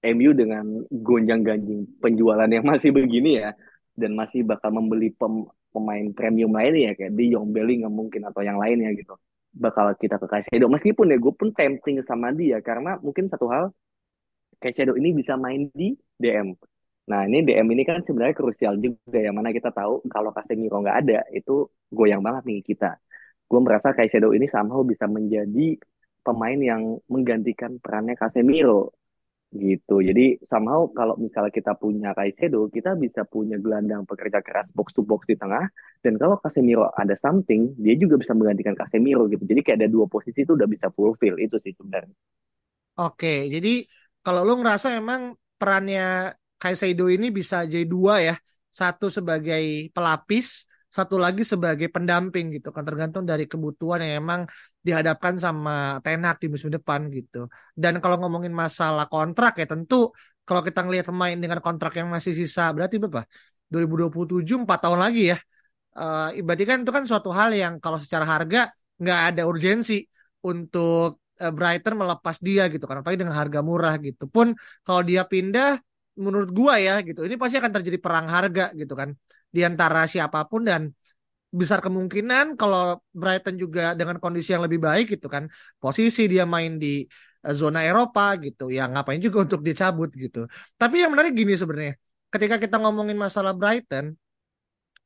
MU 0.03 0.31
dengan 0.31 0.65
gonjang-ganjing 0.87 1.99
penjualan 1.99 2.47
yang 2.47 2.65
masih 2.65 2.95
begini 2.95 3.41
ya 3.41 3.51
dan 3.99 4.15
masih 4.15 4.47
bakal 4.47 4.71
membeli 4.71 5.11
pem, 5.11 5.43
pemain 5.75 6.05
premium 6.15 6.55
lainnya 6.55 6.91
ya 6.91 6.93
kayak 6.95 7.13
di 7.19 7.35
Young 7.35 7.51
Bellingham 7.51 7.91
mungkin 7.91 8.23
atau 8.27 8.41
yang 8.41 8.57
lainnya 8.57 8.95
gitu 8.95 9.19
bakal 9.49 9.91
kita 9.97 10.21
ke 10.21 10.27
Caicedo 10.29 10.69
meskipun 10.69 11.09
ya 11.09 11.17
gue 11.17 11.33
pun 11.33 11.49
tempting 11.51 11.99
sama 12.05 12.29
dia 12.31 12.61
karena 12.61 13.01
mungkin 13.01 13.27
satu 13.27 13.49
hal 13.49 13.73
Caicedo 14.61 14.95
ini 14.95 15.15
bisa 15.15 15.35
main 15.35 15.67
di 15.73 15.95
DM 16.19 16.55
Nah, 17.09 17.25
ini 17.25 17.41
DM 17.41 17.67
ini 17.73 17.81
kan 17.89 18.05
sebenarnya 18.05 18.37
krusial 18.37 18.77
juga 18.77 19.17
ya, 19.17 19.33
mana 19.33 19.49
kita 19.49 19.73
tahu 19.73 20.05
kalau 20.13 20.29
Casemiro 20.29 20.77
nggak 20.77 20.97
ada, 21.01 21.19
itu 21.33 21.65
goyang 21.89 22.21
banget 22.21 22.45
nih 22.45 22.61
kita. 22.61 23.01
Gue 23.49 23.59
merasa 23.65 23.97
Caicedo 23.97 24.29
ini 24.37 24.45
somehow 24.45 24.85
bisa 24.85 25.09
menjadi 25.09 25.73
pemain 26.21 26.59
yang 26.61 27.01
menggantikan 27.09 27.81
perannya 27.81 28.13
Casemiro 28.13 28.93
gitu. 29.49 30.01
Jadi 30.05 30.37
somehow 30.45 30.85
kalau 30.93 31.17
misalnya 31.17 31.49
kita 31.49 31.73
punya 31.73 32.13
Caicedo, 32.13 32.69
kita 32.69 32.93
bisa 32.97 33.25
punya 33.25 33.57
gelandang 33.57 34.05
pekerja 34.05 34.39
keras 34.45 34.69
box 34.77 34.93
to 34.93 35.01
box 35.01 35.25
di 35.25 35.35
tengah, 35.35 35.65
dan 36.05 36.13
kalau 36.21 36.37
Casemiro 36.37 36.89
ada 36.93 37.17
something, 37.17 37.73
dia 37.81 37.95
juga 37.97 38.15
bisa 38.21 38.37
menggantikan 38.37 38.77
Casemiro 38.77 39.25
gitu. 39.31 39.41
Jadi 39.49 39.59
kayak 39.65 39.77
ada 39.85 39.89
dua 39.89 40.05
posisi 40.05 40.45
itu 40.45 40.53
udah 40.53 40.69
bisa 40.69 40.87
fulfill, 40.93 41.35
itu 41.41 41.57
sih 41.65 41.73
sebenarnya. 41.73 42.13
Oke, 42.99 43.47
jadi 43.53 43.69
kalau 44.23 44.41
lu 44.47 44.53
ngerasa 44.59 44.87
emang 44.99 45.33
perannya 45.59 46.35
Caicedo 46.59 47.07
ini 47.07 47.31
bisa 47.31 47.63
jadi 47.63 47.87
dua 47.87 48.13
ya. 48.19 48.35
Satu 48.69 49.07
sebagai 49.07 49.89
pelapis, 49.95 50.67
satu 50.91 51.15
lagi 51.15 51.41
sebagai 51.47 51.87
pendamping 51.89 52.51
gitu 52.55 52.69
kan 52.75 52.83
tergantung 52.83 53.23
dari 53.23 53.45
kebutuhan 53.47 54.03
yang 54.03 54.13
emang 54.25 54.41
dihadapkan 54.79 55.35
sama 55.35 55.99
Ten 56.03 56.23
Hag 56.23 56.39
di 56.39 56.47
musim 56.47 56.71
depan 56.71 57.11
gitu. 57.11 57.51
Dan 57.75 57.99
kalau 58.03 58.15
ngomongin 58.21 58.55
masalah 58.55 59.05
kontrak 59.11 59.59
ya 59.59 59.67
tentu 59.67 60.11
kalau 60.47 60.61
kita 60.65 60.81
ngelihat 60.81 61.05
pemain 61.11 61.35
dengan 61.35 61.59
kontrak 61.61 61.93
yang 61.99 62.07
masih 62.09 62.33
sisa 62.33 62.71
berarti 62.73 62.97
berapa? 62.97 63.21
2027 63.69 64.65
4 64.65 64.79
tahun 64.81 64.99
lagi 64.99 65.35
ya. 65.35 65.37
Uh, 65.99 66.31
berarti 66.41 66.63
kan 66.69 66.77
itu 66.81 66.91
kan 66.95 67.03
suatu 67.05 67.29
hal 67.35 67.53
yang 67.53 67.77
kalau 67.83 67.99
secara 67.99 68.25
harga 68.25 68.71
nggak 68.97 69.19
ada 69.35 69.41
urgensi 69.45 70.05
untuk 70.47 71.21
uh, 71.43 71.51
Brighton 71.53 71.95
melepas 71.99 72.39
dia 72.39 72.71
gitu 72.71 72.87
kan 72.87 73.03
apalagi 73.03 73.19
dengan 73.21 73.35
harga 73.35 73.59
murah 73.61 73.99
gitu. 74.01 74.25
Pun 74.31 74.55
kalau 74.81 75.01
dia 75.03 75.27
pindah 75.27 75.77
menurut 76.19 76.49
gua 76.51 76.75
ya 76.81 76.99
gitu 76.99 77.23
ini 77.23 77.39
pasti 77.39 77.55
akan 77.61 77.71
terjadi 77.79 77.97
perang 78.01 78.27
harga 78.27 78.75
gitu 78.75 78.91
kan 78.91 79.15
di 79.49 79.63
antara 79.63 80.05
siapa 80.05 80.45
pun 80.51 80.67
dan 80.67 80.91
besar 81.49 81.81
kemungkinan 81.81 82.53
kalau 82.53 83.01
Brighton 83.09 83.57
juga 83.57 83.97
dengan 83.97 84.21
kondisi 84.21 84.53
yang 84.53 84.61
lebih 84.61 84.77
baik 84.77 85.17
gitu 85.17 85.25
kan 85.25 85.49
posisi 85.81 86.29
dia 86.29 86.45
main 86.45 86.77
di 86.77 87.05
eh, 87.45 87.55
zona 87.57 87.81
Eropa 87.81 88.37
gitu 88.37 88.69
ya 88.69 88.85
ngapain 88.85 89.17
juga 89.17 89.41
untuk 89.45 89.61
dicabut 89.65 90.13
gitu 90.13 90.45
tapi 90.77 91.01
yang 91.01 91.11
menarik 91.13 91.33
gini 91.33 91.57
sebenarnya 91.57 91.97
ketika 92.29 92.55
kita 92.61 92.77
ngomongin 92.77 93.17
masalah 93.17 93.57
Brighton 93.57 94.13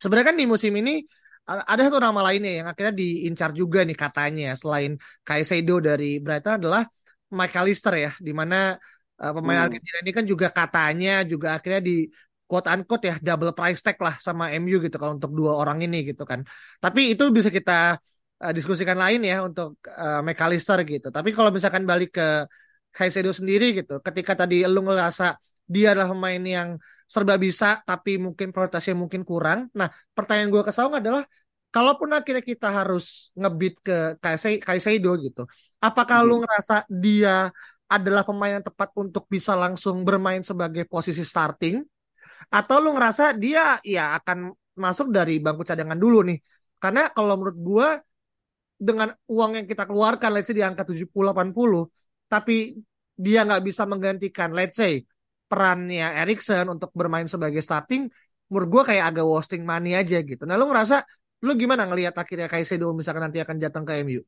sebenarnya 0.02 0.36
kan 0.36 0.38
di 0.38 0.46
musim 0.46 0.76
ini 0.76 1.04
ada 1.44 1.82
satu 1.88 2.00
nama 2.00 2.24
lainnya 2.24 2.64
yang 2.64 2.68
akhirnya 2.72 2.96
diincar 2.96 3.52
juga 3.52 3.84
nih 3.84 3.98
katanya 4.00 4.56
selain 4.56 4.96
Caicedo 5.28 5.84
dari 5.84 6.24
Brighton 6.24 6.56
adalah 6.60 6.88
McAllister 7.32 7.94
ya 8.00 8.12
di 8.20 8.32
mana 8.32 8.80
uh, 9.20 9.32
pemain 9.36 9.60
hmm. 9.60 9.66
Argentina 9.68 9.98
ini 10.04 10.12
kan 10.16 10.26
juga 10.28 10.48
katanya 10.52 11.12
juga 11.28 11.60
akhirnya 11.60 11.82
di 11.84 12.08
quote 12.54 12.70
unquote 12.70 13.10
ya 13.10 13.16
double 13.18 13.50
price 13.58 13.82
tag 13.82 13.98
lah 13.98 14.22
sama 14.22 14.54
MU 14.62 14.78
gitu 14.78 14.94
kalau 15.02 15.18
untuk 15.18 15.34
dua 15.34 15.58
orang 15.58 15.82
ini 15.82 16.06
gitu 16.06 16.22
kan. 16.22 16.46
Tapi 16.78 17.18
itu 17.18 17.34
bisa 17.34 17.50
kita 17.50 17.98
uh, 18.46 18.54
diskusikan 18.54 18.94
lain 18.94 19.26
ya 19.26 19.42
untuk 19.42 19.82
uh, 19.90 20.22
McAllister 20.22 20.78
gitu. 20.86 21.10
Tapi 21.10 21.34
kalau 21.34 21.50
misalkan 21.50 21.90
balik 21.90 22.14
ke 22.14 22.46
Caicedo 22.94 23.34
sendiri 23.34 23.74
gitu, 23.74 23.98
ketika 24.06 24.46
tadi 24.46 24.62
lu 24.70 24.86
ngerasa 24.86 25.34
dia 25.66 25.98
adalah 25.98 26.14
pemain 26.14 26.44
yang 26.46 26.70
serba 27.10 27.42
bisa 27.42 27.82
tapi 27.90 28.22
mungkin 28.22 28.54
prioritasnya 28.54 28.94
mungkin 28.94 29.26
kurang. 29.26 29.74
Nah, 29.74 29.90
pertanyaan 30.14 30.54
gue 30.54 30.62
ke 30.62 30.70
Saung 30.70 30.94
adalah 30.94 31.26
kalaupun 31.74 32.14
akhirnya 32.14 32.46
kita 32.46 32.70
harus 32.70 33.34
ngebit 33.34 33.82
ke 33.82 33.98
Kaisedo 34.62 35.18
gitu, 35.26 35.50
apakah 35.82 36.22
hmm. 36.22 36.28
lu 36.30 36.36
ngerasa 36.46 36.86
dia 36.86 37.50
adalah 37.90 38.22
pemain 38.22 38.62
yang 38.62 38.66
tepat 38.66 38.94
untuk 38.94 39.26
bisa 39.26 39.58
langsung 39.58 40.06
bermain 40.06 40.46
sebagai 40.46 40.86
posisi 40.86 41.26
starting 41.26 41.82
atau 42.50 42.76
lu 42.84 42.96
ngerasa 42.96 43.38
dia 43.38 43.78
ya 43.86 44.18
akan 44.20 44.52
masuk 44.80 45.14
dari 45.14 45.38
bangku 45.40 45.64
cadangan 45.64 46.00
dulu 46.00 46.26
nih? 46.26 46.38
Karena 46.82 47.12
kalau 47.14 47.40
menurut 47.40 47.58
gue 47.60 47.88
dengan 48.76 49.10
uang 49.30 49.52
yang 49.64 49.68
kita 49.70 49.88
keluarkan 49.88 50.30
let's 50.36 50.50
say 50.50 50.56
di 50.58 50.64
angka 50.66 50.84
70 50.84 51.08
80 51.08 51.88
tapi 52.28 52.76
dia 53.14 53.46
nggak 53.46 53.64
bisa 53.64 53.88
menggantikan 53.88 54.52
let's 54.52 54.76
say 54.76 55.06
perannya 55.48 56.20
Erikson 56.26 56.66
untuk 56.68 56.90
bermain 56.92 57.30
sebagai 57.30 57.62
starting 57.62 58.10
menurut 58.50 58.70
gue 58.70 58.84
kayak 58.92 59.14
agak 59.14 59.26
wasting 59.26 59.64
money 59.64 59.96
aja 59.96 60.20
gitu. 60.20 60.44
Nah 60.44 60.58
lu 60.58 60.68
ngerasa 60.68 61.06
lu 61.44 61.54
gimana 61.60 61.86
ngelihat 61.88 62.16
akhirnya 62.18 62.48
Kaisedo 62.50 62.92
misalkan 62.92 63.24
nanti 63.30 63.40
akan 63.40 63.56
datang 63.62 63.84
ke 63.86 64.02
MU? 64.04 64.24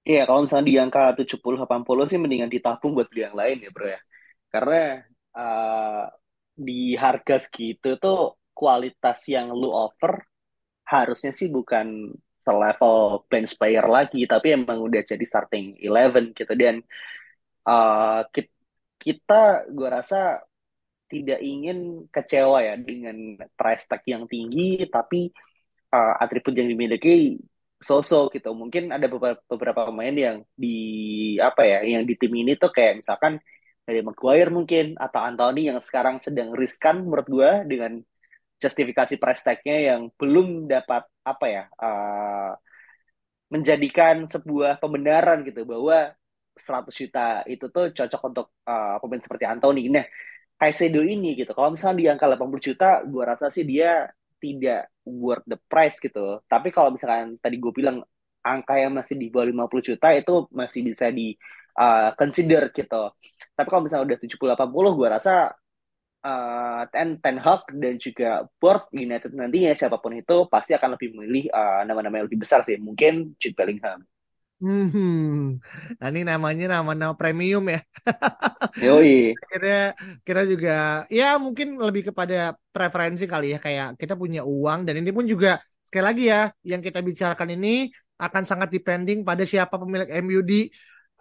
Iya, 0.00 0.24
kalau 0.24 0.48
misalnya 0.48 0.66
di 0.66 0.74
angka 0.80 1.12
70-80 1.12 2.08
sih 2.08 2.16
mendingan 2.16 2.48
ditabung 2.48 2.96
buat 2.96 3.12
beli 3.12 3.20
yang 3.28 3.36
lain 3.36 3.56
ya 3.60 3.70
bro 3.70 3.84
ya. 3.84 4.00
Karena 4.48 5.04
uh, 5.36 6.04
di 6.66 6.92
harga 6.94 7.40
segitu 7.40 7.96
tuh 7.96 8.36
kualitas 8.52 9.24
yang 9.24 9.48
lu 9.56 9.72
offer 9.72 10.20
harusnya 10.84 11.32
sih 11.32 11.48
bukan 11.48 12.12
selevel 12.40 13.24
bench 13.30 13.56
player 13.56 13.84
lagi, 13.88 14.24
tapi 14.28 14.56
emang 14.56 14.80
udah 14.80 15.02
jadi 15.04 15.24
starting 15.24 15.80
eleven 15.80 16.32
gitu. 16.36 16.52
Dan 16.56 16.84
uh, 17.68 18.20
kita 19.00 19.70
gue 19.72 19.88
rasa 19.88 20.44
tidak 21.10 21.40
ingin 21.42 22.06
kecewa 22.12 22.62
ya 22.62 22.74
dengan 22.78 23.34
price 23.58 23.84
tag 23.90 24.04
yang 24.06 24.30
tinggi 24.30 24.86
tapi 24.86 25.26
uh, 25.90 26.14
atribut 26.22 26.54
yang 26.54 26.70
dimiliki 26.70 27.34
so-so 27.82 28.30
gitu 28.30 28.52
mungkin 28.54 28.94
ada 28.94 29.08
beberapa 29.10 29.88
pemain 29.90 30.14
yang 30.14 30.36
di 30.54 30.78
apa 31.40 31.64
ya 31.66 31.82
yang 31.82 32.04
di 32.06 32.14
tim 32.14 32.30
ini 32.30 32.54
tuh 32.54 32.70
kayak 32.70 33.02
misalkan 33.02 33.42
dari 33.90 34.06
Maguire 34.06 34.54
mungkin 34.54 34.94
atau 34.94 35.20
Anthony 35.26 35.66
yang 35.66 35.82
sekarang 35.82 36.22
sedang 36.22 36.54
riskan 36.54 37.02
menurut 37.02 37.26
gue 37.26 37.50
dengan 37.66 37.92
justifikasi 38.62 39.18
price 39.18 39.42
tag-nya 39.42 39.76
yang 39.94 40.14
belum 40.14 40.70
dapat 40.70 41.02
apa 41.26 41.46
ya 41.50 41.64
uh, 41.74 42.54
menjadikan 43.50 44.30
sebuah 44.30 44.78
pembenaran 44.78 45.42
gitu 45.42 45.66
bahwa 45.66 46.14
100 46.54 46.92
juta 46.94 47.42
itu 47.50 47.66
tuh 47.72 47.90
cocok 47.90 48.22
untuk 48.30 48.46
uh, 48.68 49.00
pemain 49.02 49.22
seperti 49.22 49.44
Anthony. 49.48 49.90
Nah, 49.90 50.06
Kaisedo 50.60 51.00
ini 51.00 51.34
gitu. 51.34 51.50
Kalau 51.56 51.72
misalnya 51.72 51.98
di 51.98 52.06
angka 52.12 52.28
80 52.28 52.60
juta, 52.60 52.88
gue 53.02 53.22
rasa 53.24 53.48
sih 53.48 53.64
dia 53.64 54.06
tidak 54.38 54.92
worth 55.08 55.44
the 55.48 55.56
price 55.66 55.96
gitu. 55.98 56.38
Tapi 56.44 56.68
kalau 56.68 56.94
misalkan 56.94 57.40
tadi 57.40 57.56
gue 57.56 57.72
bilang 57.72 58.04
angka 58.44 58.76
yang 58.76 58.92
masih 58.92 59.16
di 59.16 59.32
bawah 59.32 59.48
50 59.48 59.88
juta 59.88 60.08
itu 60.12 60.32
masih 60.52 60.80
bisa 60.84 61.08
di 61.08 61.32
uh, 61.80 62.12
consider 62.12 62.68
gitu. 62.76 63.02
Tapi 63.56 63.68
kalau 63.68 63.82
misalnya 63.88 64.12
udah 64.12 64.18
70-80, 64.20 64.98
gue 65.00 65.08
rasa 65.08 65.34
uh, 66.24 66.82
Ten, 66.92 67.16
Ten 67.20 67.36
Hag 67.40 67.64
dan 67.72 67.96
juga 67.96 68.44
board 68.60 68.92
United 68.92 69.32
nantinya 69.32 69.72
siapa 69.72 69.96
pun 69.96 70.12
itu 70.12 70.44
pasti 70.52 70.76
akan 70.76 71.00
lebih 71.00 71.16
memilih 71.16 71.48
uh, 71.52 71.82
nama-nama 71.88 72.20
yang 72.20 72.26
lebih 72.28 72.44
besar 72.44 72.60
sih. 72.64 72.76
Mungkin 72.76 73.36
Jude 73.40 73.56
Bellingham. 73.56 74.04
Hmm, 74.60 75.56
nah 75.96 76.12
ini 76.12 76.20
namanya 76.20 76.68
nama-nama 76.68 77.16
premium 77.16 77.64
ya. 77.64 77.80
Yoi. 78.84 79.32
Kira 79.32 79.96
kira 80.20 80.44
juga 80.44 81.08
ya 81.08 81.40
mungkin 81.40 81.80
lebih 81.80 82.12
kepada 82.12 82.52
preferensi 82.68 83.24
kali 83.24 83.56
ya 83.56 83.58
kayak 83.58 83.96
kita 83.96 84.20
punya 84.20 84.44
uang 84.44 84.84
dan 84.84 85.00
ini 85.00 85.16
pun 85.16 85.24
juga 85.24 85.56
sekali 85.88 86.04
lagi 86.04 86.24
ya 86.28 86.52
yang 86.60 86.84
kita 86.84 87.00
bicarakan 87.00 87.56
ini 87.56 87.88
akan 88.20 88.44
sangat 88.44 88.68
depending 88.68 89.24
pada 89.24 89.48
siapa 89.48 89.80
pemilik 89.80 90.12
MU 90.20 90.44
di 90.44 90.68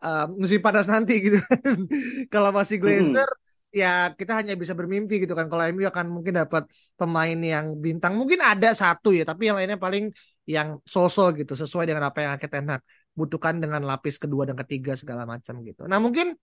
uh, 0.04 0.26
musim 0.36 0.60
panas 0.64 0.88
nanti 0.88 1.14
gitu. 1.20 1.40
Kalau 2.34 2.50
masih 2.56 2.80
Glazer 2.82 3.28
hmm. 3.28 3.76
ya 3.76 4.12
kita 4.16 4.40
hanya 4.40 4.54
bisa 4.56 4.74
bermimpi 4.74 5.24
gitu 5.24 5.34
kan. 5.38 5.48
Kalau 5.52 5.64
MU 5.72 5.86
akan 5.86 6.06
mungkin 6.10 6.40
dapat 6.42 6.68
pemain 6.96 7.40
yang 7.40 7.78
bintang 7.78 8.16
mungkin 8.16 8.40
ada 8.42 8.74
satu 8.74 9.14
ya 9.14 9.24
tapi 9.28 9.52
yang 9.52 9.60
lainnya 9.60 9.80
paling 9.80 10.10
yang 10.50 10.82
sosok 10.88 11.46
gitu 11.46 11.54
sesuai 11.54 11.86
dengan 11.86 12.10
apa 12.10 12.26
yang 12.26 12.42
kita 12.42 12.66
enak 12.66 12.82
butuhkan 13.14 13.62
dengan 13.62 13.86
lapis 13.86 14.18
kedua 14.18 14.50
dan 14.50 14.58
ketiga 14.58 14.98
segala 14.98 15.28
macam 15.28 15.62
gitu. 15.62 15.86
Nah 15.86 16.00
mungkin 16.02 16.34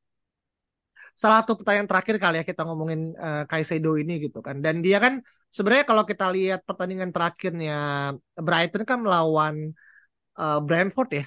salah 1.17 1.41
satu 1.43 1.57
pertanyaan 1.59 1.89
terakhir 1.89 2.17
kali 2.21 2.37
ya 2.41 2.45
kita 2.45 2.63
ngomongin 2.69 3.17
uh, 3.17 3.43
Kaisedo 3.49 3.97
ini 3.97 4.21
gitu 4.21 4.45
kan. 4.45 4.61
Dan 4.61 4.85
dia 4.85 5.01
kan 5.01 5.25
sebenarnya 5.51 5.89
kalau 5.89 6.05
kita 6.05 6.29
lihat 6.31 6.61
pertandingan 6.69 7.11
terakhirnya 7.11 7.77
Brighton 8.37 8.85
kan 8.85 9.01
melawan 9.01 9.73
uh, 10.37 10.61
Brentford 10.61 11.11
ya 11.11 11.25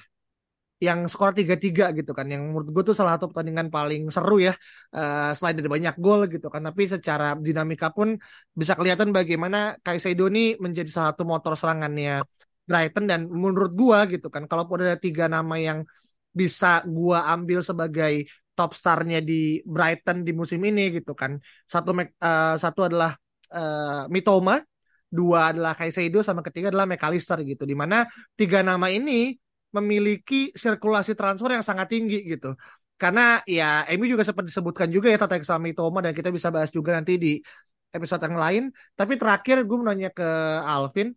yang 0.80 1.06
skor 1.12 1.36
3-3 1.36 1.92
gitu 1.92 2.12
kan. 2.16 2.26
Yang 2.32 2.42
menurut 2.48 2.68
gue 2.72 2.82
tuh 2.88 2.96
salah 2.96 3.20
satu 3.20 3.28
pertandingan 3.28 3.68
paling 3.68 4.08
seru 4.08 4.40
ya 4.40 4.56
uh, 4.96 5.30
selain 5.36 5.54
dari 5.60 5.68
banyak 5.68 5.94
gol 6.00 6.24
gitu 6.32 6.48
kan. 6.48 6.64
Tapi 6.64 6.82
secara 6.88 7.36
dinamika 7.36 7.92
pun 7.92 8.16
bisa 8.56 8.72
kelihatan 8.74 9.12
bagaimana 9.12 9.76
Kaisedo 9.84 10.32
ini 10.32 10.56
menjadi 10.56 10.88
salah 10.88 11.08
satu 11.12 11.28
motor 11.28 11.52
serangannya 11.60 12.24
Brighton. 12.64 13.04
Dan 13.04 13.28
menurut 13.28 13.76
gua 13.76 14.08
gitu 14.08 14.32
kan 14.32 14.48
kalaupun 14.48 14.80
ada 14.80 14.96
tiga 14.96 15.28
nama 15.28 15.54
yang 15.60 15.84
bisa 16.32 16.80
gua 16.88 17.28
ambil 17.28 17.60
sebagai 17.60 18.24
top 18.56 18.72
starnya 18.72 19.20
di 19.20 19.60
Brighton 19.68 20.24
di 20.24 20.32
musim 20.32 20.64
ini 20.64 20.96
gitu 20.96 21.12
kan. 21.12 21.36
Satu 21.68 21.92
uh, 21.92 22.56
satu 22.56 22.88
adalah 22.88 23.12
uh, 23.52 24.08
Mitoma 24.08 24.64
dua 25.10 25.50
adalah 25.50 25.74
Kaisedo 25.74 26.22
sama 26.22 26.40
ketiga 26.40 26.70
adalah 26.70 26.86
McAllister 26.88 27.42
gitu. 27.44 27.68
Di 27.68 27.76
mana 27.76 28.06
tiga 28.38 28.62
nama 28.62 28.88
ini 28.88 29.34
memiliki 29.70 30.50
sirkulasi 30.54 31.14
transfer 31.14 31.50
yang 31.54 31.64
sangat 31.66 31.86
tinggi 31.90 32.26
gitu. 32.26 32.54
Karena 33.00 33.40
ya 33.48 33.88
Emi 33.88 34.12
juga 34.12 34.26
sempat 34.26 34.44
disebutkan 34.44 34.92
juga 34.92 35.08
ya 35.08 35.16
tentang 35.16 35.40
sama 35.46 35.72
Mitoma 35.72 36.04
dan 36.04 36.12
kita 36.12 36.28
bisa 36.28 36.52
bahas 36.52 36.68
juga 36.68 36.92
nanti 36.92 37.16
di 37.16 37.40
episode 37.96 38.22
yang 38.28 38.36
lain. 38.36 38.62
Tapi 38.94 39.16
terakhir 39.16 39.64
gue 39.64 39.76
mau 39.76 39.88
nanya 39.88 40.10
ke 40.12 40.28
Alvin. 40.66 41.16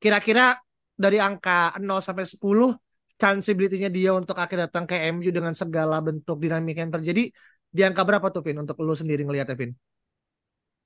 Kira-kira 0.00 0.60
dari 0.96 1.16
angka 1.16 1.72
0 1.80 2.04
sampai 2.04 2.28
10 2.28 2.76
chanceability-nya 3.20 3.88
dia 3.92 4.10
untuk 4.16 4.36
akhir 4.36 4.68
datang 4.68 4.84
ke 4.88 4.96
MU 5.12 5.28
dengan 5.28 5.52
segala 5.52 6.00
bentuk 6.00 6.40
dinamika 6.40 6.80
yang 6.84 6.92
terjadi 6.92 7.28
di 7.70 7.80
angka 7.84 8.02
berapa 8.04 8.26
tuh 8.32 8.42
Vin? 8.44 8.60
Untuk 8.60 8.80
lu 8.80 8.96
sendiri 8.96 9.24
ngelihatnya 9.24 9.56
Vin? 9.56 9.72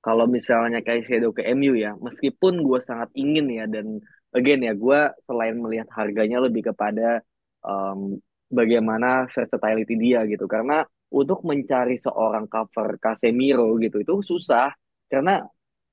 Kalau 0.05 0.29
misalnya 0.29 0.85
kayak 0.85 1.01
Shadow 1.01 1.33
ke 1.33 1.41
MU 1.49 1.73
ya, 1.73 1.97
meskipun 1.97 2.61
gue 2.61 2.77
sangat 2.77 3.09
ingin 3.17 3.49
ya 3.49 3.65
dan 3.65 3.97
again 4.35 4.61
ya 4.67 4.73
gue 4.75 4.99
selain 5.23 5.55
melihat 5.55 5.87
harganya 5.95 6.43
lebih 6.43 6.69
kepada 6.69 7.23
um, 7.63 8.19
bagaimana 8.51 9.31
versatility 9.31 9.95
dia 9.95 10.27
gitu. 10.27 10.45
Karena 10.45 10.83
untuk 11.15 11.47
mencari 11.47 11.95
seorang 11.95 12.45
cover 12.51 12.99
Casemiro 12.99 13.79
gitu 13.79 14.03
itu 14.03 14.13
susah. 14.21 14.75
Karena 15.07 15.39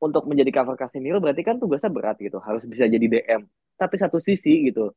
untuk 0.03 0.27
menjadi 0.27 0.51
cover 0.51 0.75
Casemiro 0.75 1.23
berarti 1.23 1.47
kan 1.47 1.63
tugasnya 1.63 1.95
berat 1.95 2.19
gitu 2.19 2.43
harus 2.43 2.67
bisa 2.67 2.91
jadi 2.91 3.07
DM 3.07 3.47
tapi 3.79 3.95
satu 4.03 4.19
sisi 4.19 4.67
gitu 4.67 4.91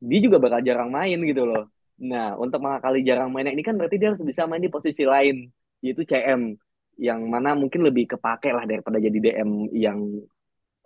dia 0.00 0.20
juga 0.24 0.40
bakal 0.40 0.64
jarang 0.64 0.88
main 0.88 1.20
gitu 1.20 1.44
loh. 1.44 1.68
Nah 2.00 2.32
untuk 2.40 2.64
mengakali 2.64 3.04
jarang 3.04 3.28
mainnya 3.28 3.52
ini 3.52 3.60
kan 3.60 3.76
berarti 3.76 4.00
dia 4.00 4.16
harus 4.16 4.24
bisa 4.24 4.48
main 4.48 4.64
di 4.64 4.72
posisi 4.72 5.04
lain 5.04 5.44
yaitu 5.84 6.08
CM 6.08 6.56
yang 6.96 7.20
mana 7.28 7.52
mungkin 7.52 7.84
lebih 7.84 8.16
kepake 8.16 8.48
lah 8.52 8.64
daripada 8.64 8.96
jadi 8.96 9.12
DM 9.12 9.68
yang 9.76 10.00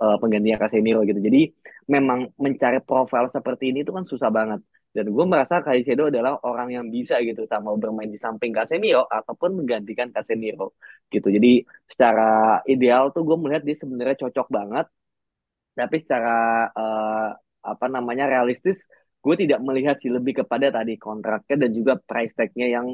uh, 0.00 0.16
penggantinya 0.20 0.58
Casemiro 0.66 1.00
gitu. 1.06 1.20
Jadi 1.20 1.50
memang 1.90 2.32
mencari 2.40 2.78
profil 2.82 3.28
seperti 3.30 3.70
ini 3.70 3.84
itu 3.84 3.92
kan 3.94 4.04
susah 4.06 4.30
banget. 4.32 4.60
Dan 4.94 5.10
gue 5.10 5.24
merasa 5.26 5.58
Caicedo 5.58 6.06
adalah 6.06 6.38
orang 6.46 6.70
yang 6.70 6.86
bisa 6.86 7.18
gitu 7.18 7.42
sama 7.50 7.74
bermain 7.74 8.06
di 8.06 8.14
samping 8.14 8.54
Casemiro 8.54 9.10
ataupun 9.10 9.58
menggantikan 9.58 10.14
Casemiro 10.14 10.78
gitu. 11.10 11.34
Jadi 11.34 11.66
secara 11.90 12.62
ideal 12.70 13.10
tuh 13.10 13.26
gue 13.26 13.36
melihat 13.42 13.62
dia 13.66 13.74
sebenarnya 13.74 14.16
cocok 14.22 14.46
banget. 14.54 14.86
Tapi 15.74 15.96
secara 15.98 16.70
uh, 16.70 17.30
apa 17.66 17.86
namanya 17.90 18.30
realistis, 18.30 18.86
gue 19.18 19.34
tidak 19.34 19.58
melihat 19.66 19.98
sih 19.98 20.14
lebih 20.14 20.46
kepada 20.46 20.70
tadi 20.70 20.94
kontraknya 20.94 21.66
dan 21.66 21.70
juga 21.74 21.98
price 21.98 22.34
tag-nya 22.38 22.78
yang 22.78 22.86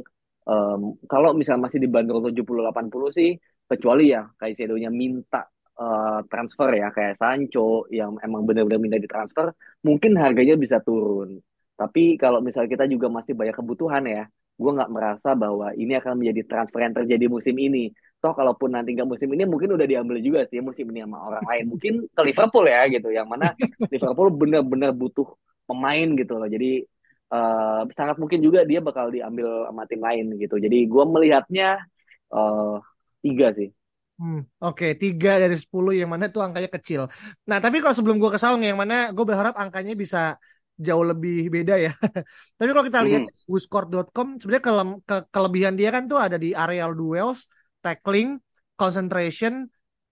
um, 0.48 0.96
kalau 1.04 1.36
misalnya 1.36 1.68
masih 1.68 1.84
dibanderol 1.84 2.32
70-80 2.32 3.12
sih, 3.12 3.30
kecuali 3.68 4.16
ya 4.16 4.24
Caicedo-nya 4.40 4.88
minta 4.88 5.44
uh, 5.80 6.20
transfer 6.28 6.68
ya 6.76 6.88
kayak 6.92 7.16
Sancho 7.16 7.88
yang 7.88 8.20
emang 8.20 8.44
benar-benar 8.44 8.80
minta 8.80 8.98
ditransfer, 9.00 9.56
mungkin 9.80 10.12
harganya 10.20 10.54
bisa 10.60 10.78
turun. 10.84 11.40
Tapi 11.80 12.20
kalau 12.20 12.44
misalnya 12.44 12.70
kita 12.76 12.84
juga 12.92 13.08
masih 13.08 13.32
banyak 13.32 13.56
kebutuhan 13.56 14.04
ya, 14.04 14.22
gue 14.60 14.70
nggak 14.76 14.92
merasa 14.92 15.32
bahwa 15.32 15.72
ini 15.72 15.96
akan 15.96 16.20
menjadi 16.20 16.42
transfer 16.44 16.80
yang 16.84 16.92
terjadi 16.92 17.26
musim 17.32 17.56
ini. 17.56 17.88
Toh 18.20 18.36
kalaupun 18.36 18.76
nanti 18.76 18.92
nggak 18.92 19.08
musim 19.08 19.32
ini 19.32 19.48
mungkin 19.48 19.72
udah 19.72 19.88
diambil 19.88 20.20
juga 20.20 20.44
sih 20.44 20.60
musim 20.60 20.84
ini 20.92 21.00
sama 21.00 21.24
orang 21.24 21.44
lain. 21.48 21.64
Mungkin 21.72 21.92
ke 22.12 22.20
Liverpool 22.28 22.68
ya 22.68 22.84
gitu 22.92 23.08
yang 23.08 23.24
mana 23.24 23.56
Liverpool 23.92 24.28
benar-benar 24.36 24.92
butuh 24.92 25.24
pemain 25.64 26.08
gitu 26.20 26.36
loh. 26.36 26.48
Jadi 26.52 26.84
uh, 27.32 27.88
sangat 27.96 28.20
mungkin 28.20 28.44
juga 28.44 28.68
dia 28.68 28.84
bakal 28.84 29.08
diambil 29.08 29.64
sama 29.72 29.88
tim 29.88 30.00
lain 30.04 30.36
gitu. 30.36 30.60
Jadi 30.60 30.84
gue 30.84 31.04
melihatnya 31.08 31.80
uh, 32.28 32.76
tiga 33.24 33.56
sih 33.56 33.72
Hmm, 34.20 34.44
Oke, 34.60 34.76
okay. 34.76 34.90
tiga 35.00 35.40
dari 35.40 35.56
sepuluh 35.56 35.96
yang 35.96 36.12
mana 36.12 36.28
itu 36.28 36.36
angkanya 36.44 36.68
kecil. 36.68 37.08
Nah, 37.48 37.56
tapi 37.56 37.80
kalau 37.80 37.96
sebelum 37.96 38.20
gue 38.20 38.28
ke 38.28 38.36
Saung 38.36 38.60
yang 38.60 38.76
mana 38.76 39.16
gue 39.16 39.24
berharap 39.24 39.56
angkanya 39.56 39.96
bisa 39.96 40.36
jauh 40.76 41.04
lebih 41.08 41.48
beda 41.48 41.80
ya. 41.80 41.92
tapi 42.60 42.68
kalau 42.76 42.84
kita 42.84 43.00
lihat 43.00 43.24
mm. 43.24 43.48
WhoScored.com 43.48 44.28
sebenarnya 44.44 44.64
ke, 44.68 44.72
ke, 45.08 45.16
kelebihan 45.32 45.72
dia 45.72 45.88
kan 45.88 46.04
tuh 46.04 46.20
ada 46.20 46.36
di 46.36 46.52
areal 46.52 46.92
duels, 46.92 47.48
tackling, 47.80 48.36
concentration, 48.76 49.64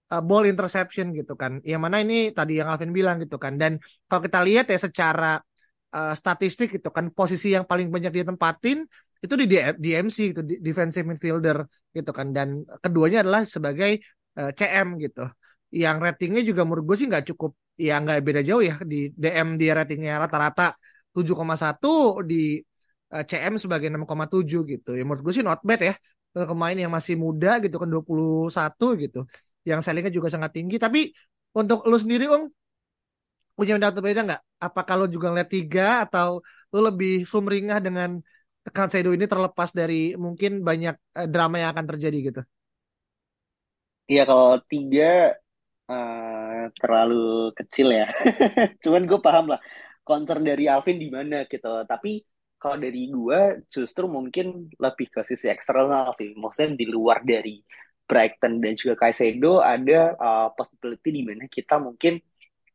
uh, 0.09 0.25
ball 0.25 0.49
interception 0.49 1.13
gitu 1.13 1.37
kan. 1.37 1.61
Yang 1.61 1.81
mana 1.85 1.97
ini 2.01 2.33
tadi 2.33 2.65
yang 2.65 2.73
Alvin 2.73 2.97
bilang 2.97 3.21
gitu 3.21 3.37
kan. 3.37 3.61
Dan 3.61 3.77
kalau 4.09 4.25
kita 4.25 4.41
lihat 4.41 4.73
ya 4.73 4.81
secara 4.81 5.37
uh, 5.93 6.15
statistik 6.17 6.81
gitu 6.81 6.89
kan 6.89 7.13
posisi 7.13 7.53
yang 7.53 7.69
paling 7.69 7.93
banyak 7.93 8.09
dia 8.09 8.25
tempatin 8.25 8.89
itu 9.25 9.35
di 9.41 9.47
DMC 9.83 10.17
gitu, 10.31 10.41
defensive 10.67 11.07
midfielder 11.11 11.67
gitu 11.97 12.11
kan. 12.15 12.31
Dan 12.37 12.63
keduanya 12.85 13.27
adalah 13.27 13.43
sebagai 13.45 13.99
uh, 14.39 14.51
CM 14.55 14.99
gitu. 15.03 15.27
Yang 15.75 15.97
ratingnya 16.05 16.43
juga 16.49 16.63
menurut 16.65 16.85
gue 16.89 16.97
sih 17.01 17.07
nggak 17.11 17.25
cukup 17.35 17.53
ya 17.79 18.01
nggak 18.03 18.17
beda 18.27 18.41
jauh 18.43 18.63
ya 18.65 18.75
di 18.83 19.15
DM 19.15 19.55
dia 19.61 19.73
ratingnya 19.79 20.19
rata-rata 20.23 20.75
7,1 21.15 22.23
di 22.27 22.59
CM 23.09 23.55
sebagai 23.57 23.89
6,7 23.89 24.65
gitu. 24.69 24.91
Ya 24.97 25.03
menurut 25.07 25.23
gue 25.27 25.35
sih 25.37 25.45
not 25.45 25.61
bad 25.65 25.81
ya 25.81 25.95
pemain 26.33 26.77
yang 26.77 26.93
masih 26.93 27.15
muda 27.19 27.59
gitu 27.65 27.81
kan 27.81 27.89
21 27.89 28.87
gitu 29.03 29.19
yang 29.67 29.81
sellingnya 29.83 30.13
juga 30.13 30.29
sangat 30.31 30.55
tinggi 30.55 30.77
tapi 30.79 31.11
untuk 31.57 31.83
lu 31.89 31.97
sendiri 31.99 32.31
Ung 32.31 32.53
punya 33.59 33.75
pendapat 33.75 33.99
beda 33.99 34.21
nggak 34.29 34.43
apa 34.63 34.81
kalau 34.87 35.11
juga 35.11 35.35
ngeliat 35.35 35.51
tiga 35.51 36.07
atau 36.07 36.39
lu 36.71 36.81
lebih 36.85 37.27
sumringah 37.27 37.83
dengan 37.83 38.23
Cancelo 38.71 39.11
ini 39.13 39.27
terlepas 39.29 39.71
dari 39.73 40.15
mungkin 40.15 40.63
banyak 40.65 40.97
uh, 41.17 41.29
drama 41.29 41.61
yang 41.61 41.71
akan 41.77 41.87
terjadi 41.95 42.19
gitu? 42.33 42.43
Iya 44.09 44.25
kalau 44.25 44.57
tiga 44.65 45.37
uh, 45.89 46.65
terlalu 46.81 47.53
kecil 47.57 47.93
ya. 47.93 48.09
Cuman 48.85 49.05
gue 49.05 49.21
paham 49.21 49.53
lah 49.53 49.61
concern 50.05 50.41
dari 50.41 50.65
Alvin 50.65 50.97
di 50.97 51.13
mana 51.13 51.45
gitu. 51.45 51.85
Tapi 51.85 52.25
kalau 52.57 52.77
dari 52.81 53.13
gue 53.13 53.69
justru 53.69 54.09
mungkin 54.09 54.73
lebih 54.81 55.13
ke 55.13 55.21
sisi 55.29 55.53
eksternal 55.53 56.17
sih. 56.17 56.33
Maksudnya 56.33 56.77
di 56.81 56.87
luar 56.89 57.21
dari 57.21 57.61
Brighton 58.09 58.65
dan 58.65 58.73
juga 58.73 58.97
Caicedo 58.97 59.61
ada 59.61 60.17
uh, 60.17 60.49
possibility 60.57 61.13
di 61.13 61.23
mana 61.29 61.45
kita 61.45 61.77
mungkin 61.77 62.17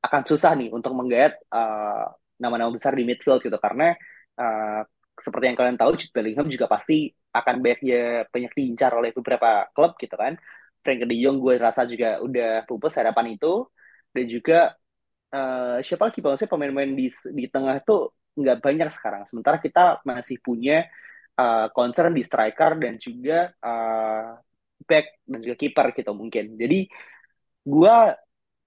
akan 0.05 0.21
susah 0.29 0.53
nih 0.53 0.69
untuk 0.69 0.93
menggait 0.93 1.33
uh, 1.49 2.05
nama-nama 2.37 2.69
besar 2.69 2.93
di 2.93 3.03
midfield 3.09 3.41
gitu. 3.41 3.57
Karena 3.57 3.97
uh, 4.37 4.85
seperti 5.23 5.45
yang 5.49 5.57
kalian 5.57 5.77
tahu 5.79 5.91
Jude 5.95 6.13
Bellingham 6.13 6.47
juga 6.51 6.67
pasti 6.67 7.09
akan 7.31 7.55
banyak 7.63 7.81
ya 7.87 8.03
banyak 8.29 8.51
diincar 8.53 8.91
oleh 8.93 9.15
beberapa 9.15 9.71
klub 9.71 9.95
gitu 9.97 10.13
kan. 10.19 10.35
Frank 10.83 10.99
De 11.07 11.15
Jong 11.15 11.39
gue 11.39 11.55
rasa 11.55 11.87
juga 11.87 12.19
udah 12.19 12.67
pupus 12.67 12.93
harapan 12.99 13.39
itu 13.39 13.65
dan 14.11 14.25
juga 14.27 14.59
uh, 15.31 15.79
siapa 15.79 16.11
lagi 16.11 16.19
maksudnya 16.19 16.51
pemain-pemain 16.51 16.91
di 16.91 17.07
di 17.31 17.45
tengah 17.47 17.79
tuh 17.87 18.11
nggak 18.35 18.59
banyak 18.59 18.89
sekarang. 18.91 19.23
Sementara 19.31 19.57
kita 19.63 20.03
masih 20.03 20.37
punya 20.43 20.85
uh, 21.39 21.71
concern 21.71 22.11
di 22.13 22.23
striker 22.27 22.77
dan 22.77 22.99
juga 22.99 23.49
uh, 23.63 24.35
back 24.83 25.23
dan 25.23 25.39
juga 25.39 25.55
kiper 25.55 25.87
gitu 25.95 26.11
mungkin. 26.11 26.59
Jadi 26.59 26.91
gue 27.63 27.95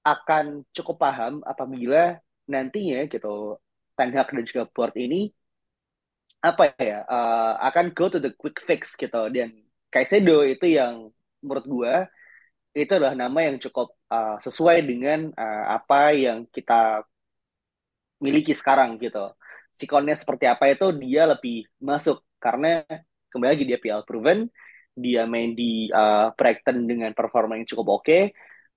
akan 0.07 0.65
cukup 0.73 0.97
paham 0.97 1.45
apabila 1.45 2.17
nantinya 2.47 3.05
gitu 3.11 3.59
Ten 3.97 4.13
dan 4.13 4.45
juga 4.45 4.69
board 4.71 4.95
ini 5.01 5.33
apa 6.43 6.75
ya 6.79 7.03
uh, 7.09 7.59
akan 7.73 7.93
go 7.97 8.07
to 8.13 8.19
the 8.23 8.33
quick 8.37 8.61
fix 8.65 8.95
gitu. 8.95 9.29
Dan 9.33 9.67
Kaisedo 9.91 10.45
itu 10.47 10.67
yang 10.69 11.11
menurut 11.43 11.67
gue 11.67 11.93
itu 12.77 12.93
adalah 12.93 13.17
nama 13.17 13.39
yang 13.49 13.57
cukup 13.57 13.97
uh, 14.13 14.37
sesuai 14.45 14.85
dengan 14.85 15.33
uh, 15.33 15.65
apa 15.81 16.13
yang 16.13 16.45
kita 16.53 17.07
miliki 18.21 18.53
sekarang 18.53 19.01
gitu. 19.01 19.33
Sikonnya 19.77 20.17
seperti 20.17 20.45
apa 20.49 20.69
itu 20.73 20.93
dia 21.01 21.29
lebih 21.29 21.69
masuk. 21.81 22.21
Karena 22.37 22.85
kembali 23.33 23.51
lagi 23.57 23.65
dia 23.65 23.79
PL 23.81 24.05
proven 24.05 24.49
dia 24.97 25.29
main 25.29 25.53
di 25.53 25.93
uh, 25.93 26.33
Brighton 26.33 26.89
dengan 26.89 27.13
performa 27.13 27.57
yang 27.61 27.69
cukup 27.69 28.01
oke. 28.01 28.05
Okay. 28.09 28.23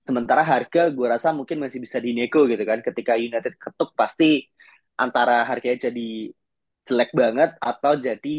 sementara 0.00 0.40
harga 0.40 0.88
gue 0.88 1.06
rasa 1.12 1.28
mungkin 1.36 1.60
masih 1.60 1.76
bisa 1.84 2.00
dinego 2.00 2.48
gitu 2.48 2.64
kan. 2.64 2.80
Ketika 2.80 3.20
United 3.20 3.54
ketuk 3.60 3.92
pasti 3.92 4.48
antara 4.96 5.44
harganya 5.44 5.92
jadi 5.92 6.32
jelek 6.90 7.14
banget 7.14 7.54
atau 7.62 7.94
jadi 7.94 8.38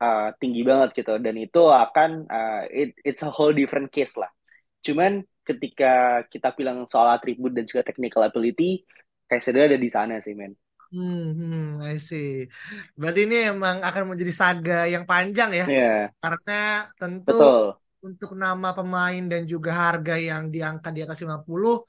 uh, 0.00 0.32
tinggi 0.40 0.64
banget 0.64 0.96
gitu 0.96 1.20
dan 1.20 1.36
itu 1.36 1.62
akan 1.68 2.24
uh, 2.24 2.62
it, 2.72 2.96
it's 3.04 3.20
a 3.20 3.30
whole 3.30 3.52
different 3.52 3.92
case 3.92 4.16
lah 4.16 4.32
cuman 4.80 5.20
ketika 5.44 6.24
kita 6.32 6.56
bilang 6.56 6.88
soal 6.88 7.12
atribut 7.12 7.52
dan 7.52 7.68
juga 7.68 7.84
technical 7.84 8.24
ability 8.24 8.82
kayak 9.28 9.44
ada 9.52 9.76
di 9.76 9.90
sana 9.92 10.18
sih 10.24 10.32
men 10.32 10.56
Hmm, 10.94 11.34
hmm, 11.34 11.66
I 11.82 11.98
see. 11.98 12.46
Berarti 12.94 13.26
ini 13.26 13.50
emang 13.50 13.82
akan 13.82 14.14
menjadi 14.14 14.30
saga 14.30 14.86
yang 14.86 15.02
panjang 15.02 15.50
ya. 15.50 15.66
Yeah. 15.66 16.00
Karena 16.22 16.86
tentu 16.94 17.34
Betul. 17.34 17.74
untuk 18.06 18.30
nama 18.38 18.70
pemain 18.70 19.24
dan 19.26 19.42
juga 19.42 19.74
harga 19.74 20.14
yang 20.14 20.54
diangkat 20.54 20.92
di 20.94 21.02
atas 21.02 21.18
50 21.18 21.82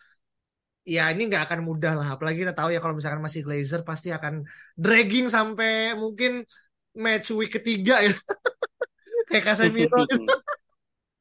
ya 0.85 1.09
ini 1.11 1.21
nggak 1.27 1.43
akan 1.49 1.59
mudah 1.65 1.93
lah. 1.99 2.07
Apalagi 2.15 2.45
kita 2.45 2.53
tahu 2.53 2.69
ya 2.71 2.79
kalau 2.79 2.93
misalkan 2.93 3.21
masih 3.25 3.41
Glazer 3.41 3.81
pasti 3.81 4.13
akan 4.13 4.45
dragging 4.77 5.27
sampai 5.27 5.97
mungkin 5.97 6.45
match 6.95 7.33
week 7.33 7.51
ketiga 7.57 7.99
ya. 8.05 8.13
Kayak 9.29 9.43
Casemiro 9.51 10.05
gitu. 10.05 10.33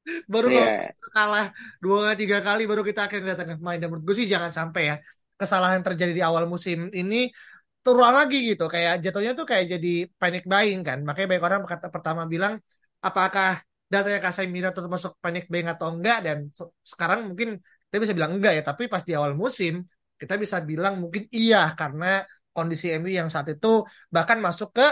baru 0.29 0.53
yeah. 0.53 0.93
kalah 1.17 1.47
dua 1.81 2.13
tiga 2.13 2.45
kali 2.45 2.69
baru 2.69 2.85
kita 2.85 3.09
akan 3.09 3.21
datang 3.25 3.49
main 3.65 3.81
dan 3.81 3.89
menurut 3.89 4.05
gue 4.05 4.17
sih 4.21 4.29
jangan 4.29 4.53
sampai 4.53 4.83
ya 4.93 4.97
kesalahan 5.41 5.81
terjadi 5.81 6.13
di 6.13 6.21
awal 6.21 6.45
musim 6.45 6.93
ini 6.93 7.33
turun 7.85 8.13
lagi 8.13 8.53
gitu 8.53 8.69
kayak 8.69 9.01
jatuhnya 9.05 9.33
tuh 9.33 9.49
kayak 9.49 9.77
jadi 9.77 9.93
panic 10.21 10.45
buying 10.45 10.81
kan 10.85 11.05
makanya 11.05 11.37
banyak 11.37 11.45
orang 11.45 11.61
kata 11.65 11.89
pertama 11.89 12.23
bilang 12.29 12.61
apakah 13.01 13.61
datanya 13.89 14.21
Casemiro 14.25 14.73
tetap 14.73 14.89
masuk 14.89 15.13
panic 15.21 15.49
buying 15.53 15.69
atau 15.69 15.93
enggak 15.93 16.19
dan 16.25 16.39
se 16.53 16.65
sekarang 16.85 17.29
mungkin 17.29 17.61
kita 17.95 18.03
bisa 18.03 18.15
bilang 18.19 18.35
enggak 18.35 18.59
ya 18.59 18.63
tapi 18.67 18.91
pas 18.91 19.07
di 19.07 19.15
awal 19.15 19.39
musim 19.39 19.87
kita 20.19 20.35
bisa 20.35 20.59
bilang 20.59 20.99
mungkin 20.99 21.31
iya 21.31 21.71
karena 21.79 22.27
kondisi 22.51 22.91
MU 22.99 23.07
yang 23.07 23.31
saat 23.31 23.47
itu 23.55 23.87
bahkan 24.11 24.43
masuk 24.43 24.75
ke 24.75 24.87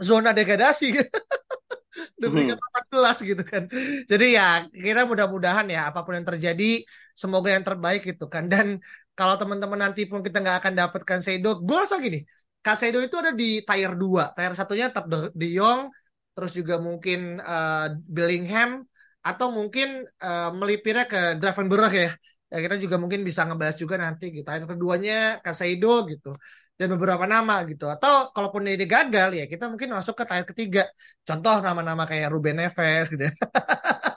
zona 0.00 0.32
degradasi 0.32 0.96
di 2.20 2.26
peringkat 2.26 2.58
hmm. 2.58 2.70
14 2.94 3.28
gitu 3.30 3.42
kan. 3.42 3.62
Jadi 4.06 4.26
ya 4.38 4.66
kita 4.70 5.02
mudah-mudahan 5.06 5.66
ya 5.66 5.90
apa 5.90 6.06
pun 6.06 6.14
yang 6.14 6.26
terjadi 6.26 6.82
semoga 7.18 7.50
yang 7.54 7.66
terbaik 7.66 8.06
gitu 8.06 8.30
kan. 8.30 8.46
Dan 8.46 8.78
kalau 9.18 9.34
teman-teman 9.34 9.90
nanti 9.90 10.06
pun 10.06 10.22
kita 10.22 10.38
nggak 10.38 10.62
akan 10.62 10.72
dapatkan 10.78 11.18
Seido, 11.18 11.58
gue 11.58 11.74
rasa 11.74 11.98
gini, 11.98 12.22
Kaseido 12.62 13.02
itu 13.02 13.18
ada 13.18 13.34
di 13.34 13.62
tier 13.66 13.92
2. 13.98 14.34
Tier 14.34 14.52
satunya 14.54 14.90
tetap 14.90 15.10
De 15.10 15.48
Jong, 15.50 15.90
terus 16.38 16.54
juga 16.54 16.78
mungkin 16.78 17.42
uh, 17.42 17.98
Bellingham, 18.06 18.86
atau 19.28 19.52
mungkin 19.52 20.08
uh, 20.24 20.50
melipirnya 20.56 21.04
ke 21.04 21.36
Gravenberch 21.36 21.94
ya. 21.94 22.10
Ya 22.48 22.58
kita 22.64 22.80
juga 22.80 22.96
mungkin 22.96 23.20
bisa 23.28 23.44
ngebahas 23.44 23.76
juga 23.76 24.00
nanti 24.00 24.32
gitu. 24.32 24.48
Tier 24.48 24.64
keduanya 24.64 25.36
Kaseido 25.44 26.08
gitu. 26.08 26.32
Dan 26.78 26.96
beberapa 26.96 27.28
nama 27.28 27.60
gitu. 27.68 27.84
Atau 27.84 28.32
kalaupun 28.32 28.64
ini 28.64 28.88
gagal 28.88 29.36
ya 29.36 29.44
kita 29.44 29.68
mungkin 29.68 29.92
masuk 29.92 30.16
ke 30.16 30.24
tier 30.24 30.46
ketiga. 30.48 30.84
Contoh 31.28 31.60
nama-nama 31.60 32.08
kayak 32.08 32.32
Ruben 32.32 32.56
Neves 32.56 33.12
gitu 33.12 33.28
ya. 33.28 33.34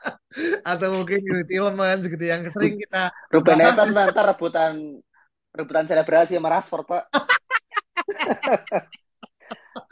atau 0.71 1.03
mungkin 1.03 1.19
Unity 1.19 1.59
Elements 1.59 2.07
gitu 2.07 2.23
yang 2.23 2.47
sering 2.47 2.79
kita 2.79 3.11
Ruben 3.35 3.59
Neves 3.59 3.91
nanti 3.91 4.15
rebutan 4.15 5.03
rebutan 5.51 5.83
selebrasi 5.83 6.39
sama 6.39 6.55
Rashford 6.55 6.87
pak 6.87 7.03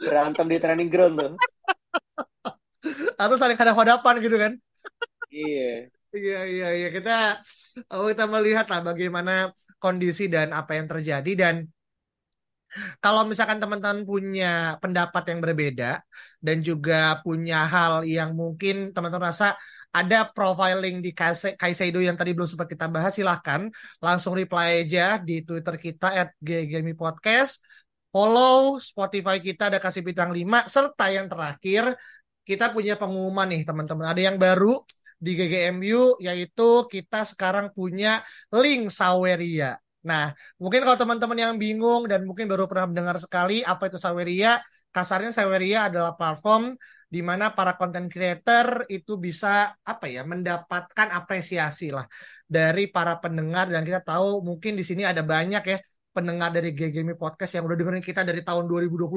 berantem 0.00 0.46
di 0.48 0.56
training 0.56 0.88
ground 0.88 1.14
tuh 1.20 1.32
atau 3.20 3.36
saling 3.36 3.60
ada 3.60 3.76
hadapan 3.76 4.14
gitu 4.24 4.36
kan 4.40 4.52
iya 5.30 5.86
iya 6.16 6.38
iya 6.52 6.66
iya 6.78 6.88
kita 6.96 7.10
oh, 7.92 8.06
kita 8.10 8.24
melihat 8.26 8.66
lah 8.72 8.80
bagaimana 8.82 9.32
kondisi 9.78 10.26
dan 10.26 10.50
apa 10.50 10.76
yang 10.78 10.86
terjadi 10.90 11.32
dan 11.38 11.54
kalau 13.02 13.26
misalkan 13.26 13.58
teman-teman 13.58 14.06
punya 14.06 14.78
pendapat 14.78 15.22
yang 15.34 15.40
berbeda 15.42 16.06
dan 16.38 16.62
juga 16.62 17.18
punya 17.26 17.66
hal 17.66 18.06
yang 18.06 18.30
mungkin 18.38 18.94
teman-teman 18.94 19.34
rasa 19.34 19.58
ada 19.90 20.22
profiling 20.30 21.02
di 21.02 21.10
Kaiseido 21.58 21.98
yang 21.98 22.14
tadi 22.14 22.30
belum 22.30 22.46
sempat 22.46 22.70
kita 22.70 22.86
bahas, 22.86 23.10
silahkan 23.10 23.66
langsung 23.98 24.38
reply 24.38 24.86
aja 24.86 25.18
di 25.18 25.42
Twitter 25.42 25.74
kita 25.82 26.14
at 26.14 26.30
Podcast. 26.94 27.58
Follow 28.10 28.78
Spotify 28.78 29.42
kita 29.42 29.70
ada 29.70 29.78
kasih 29.82 30.02
bintang 30.06 30.30
5 30.30 30.66
serta 30.70 31.10
yang 31.10 31.26
terakhir 31.30 31.94
kita 32.46 32.70
punya 32.74 32.94
pengumuman 32.98 33.46
nih 33.50 33.62
teman-teman. 33.66 34.06
Ada 34.14 34.22
yang 34.30 34.38
baru 34.38 34.78
di 35.20 35.36
GGMU 35.36 36.16
yaitu 36.24 36.88
kita 36.88 37.28
sekarang 37.28 37.70
punya 37.76 38.24
link 38.50 38.88
Saweria. 38.88 39.76
Nah, 40.00 40.32
mungkin 40.56 40.80
kalau 40.80 40.96
teman-teman 40.96 41.36
yang 41.36 41.54
bingung 41.60 42.08
dan 42.08 42.24
mungkin 42.24 42.48
baru 42.48 42.64
pernah 42.64 42.88
mendengar 42.88 43.20
sekali 43.20 43.60
apa 43.60 43.92
itu 43.92 44.00
Saweria, 44.00 44.56
kasarnya 44.88 45.30
Saweria 45.36 45.92
adalah 45.92 46.16
platform 46.16 46.72
di 47.10 47.20
mana 47.20 47.52
para 47.52 47.74
content 47.74 48.06
creator 48.06 48.86
itu 48.86 49.18
bisa 49.18 49.74
apa 49.82 50.06
ya 50.06 50.22
mendapatkan 50.22 51.10
apresiasi 51.10 51.90
lah 51.90 52.06
dari 52.46 52.86
para 52.86 53.18
pendengar 53.18 53.66
dan 53.66 53.82
kita 53.82 54.00
tahu 54.00 54.46
mungkin 54.46 54.78
di 54.78 54.86
sini 54.86 55.02
ada 55.02 55.26
banyak 55.26 55.62
ya 55.66 55.78
pendengar 56.14 56.54
dari 56.54 56.70
GGMI 56.70 57.18
Podcast 57.18 57.58
yang 57.58 57.66
udah 57.66 57.76
dengerin 57.78 58.02
kita 58.02 58.22
dari 58.22 58.46
tahun 58.46 58.70
2021 58.70 59.10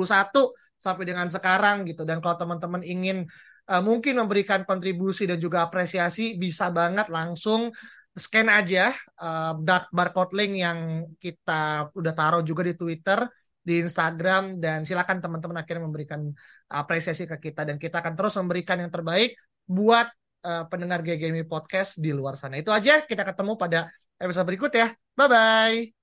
sampai 0.78 1.04
dengan 1.06 1.30
sekarang 1.30 1.86
gitu 1.86 2.02
dan 2.02 2.18
kalau 2.18 2.36
teman-teman 2.38 2.82
ingin 2.82 3.30
uh, 3.70 3.82
mungkin 3.84 4.20
memberikan 4.20 4.68
kontribusi 4.68 5.30
dan 5.30 5.40
juga 5.40 5.68
apresiasi 5.68 6.36
bisa 6.36 6.72
banget 6.74 7.08
langsung 7.08 7.72
scan 8.14 8.50
aja 8.50 8.94
uh, 9.22 9.58
barcode 9.90 10.34
link 10.38 10.54
yang 10.62 11.10
kita 11.18 11.90
udah 11.98 12.14
taruh 12.14 12.44
juga 12.46 12.62
di 12.62 12.78
Twitter, 12.78 13.26
di 13.64 13.82
Instagram 13.82 14.62
dan 14.62 14.86
silakan 14.86 15.18
teman-teman 15.24 15.58
akhirnya 15.64 15.84
memberikan 15.88 16.22
apresiasi 16.70 17.26
ke 17.26 17.50
kita 17.50 17.66
dan 17.66 17.82
kita 17.82 18.04
akan 18.06 18.14
terus 18.14 18.38
memberikan 18.38 18.78
yang 18.78 18.92
terbaik 18.94 19.34
buat 19.66 20.06
uh, 20.46 20.68
pendengar 20.70 21.02
GGMI 21.02 21.48
Podcast 21.50 21.98
di 21.98 22.14
luar 22.14 22.38
sana. 22.38 22.60
Itu 22.60 22.70
aja, 22.70 23.02
kita 23.02 23.24
ketemu 23.26 23.58
pada 23.58 23.90
episode 24.22 24.46
berikut 24.46 24.72
ya. 24.76 24.94
Bye 25.18 25.30
bye. 25.30 26.03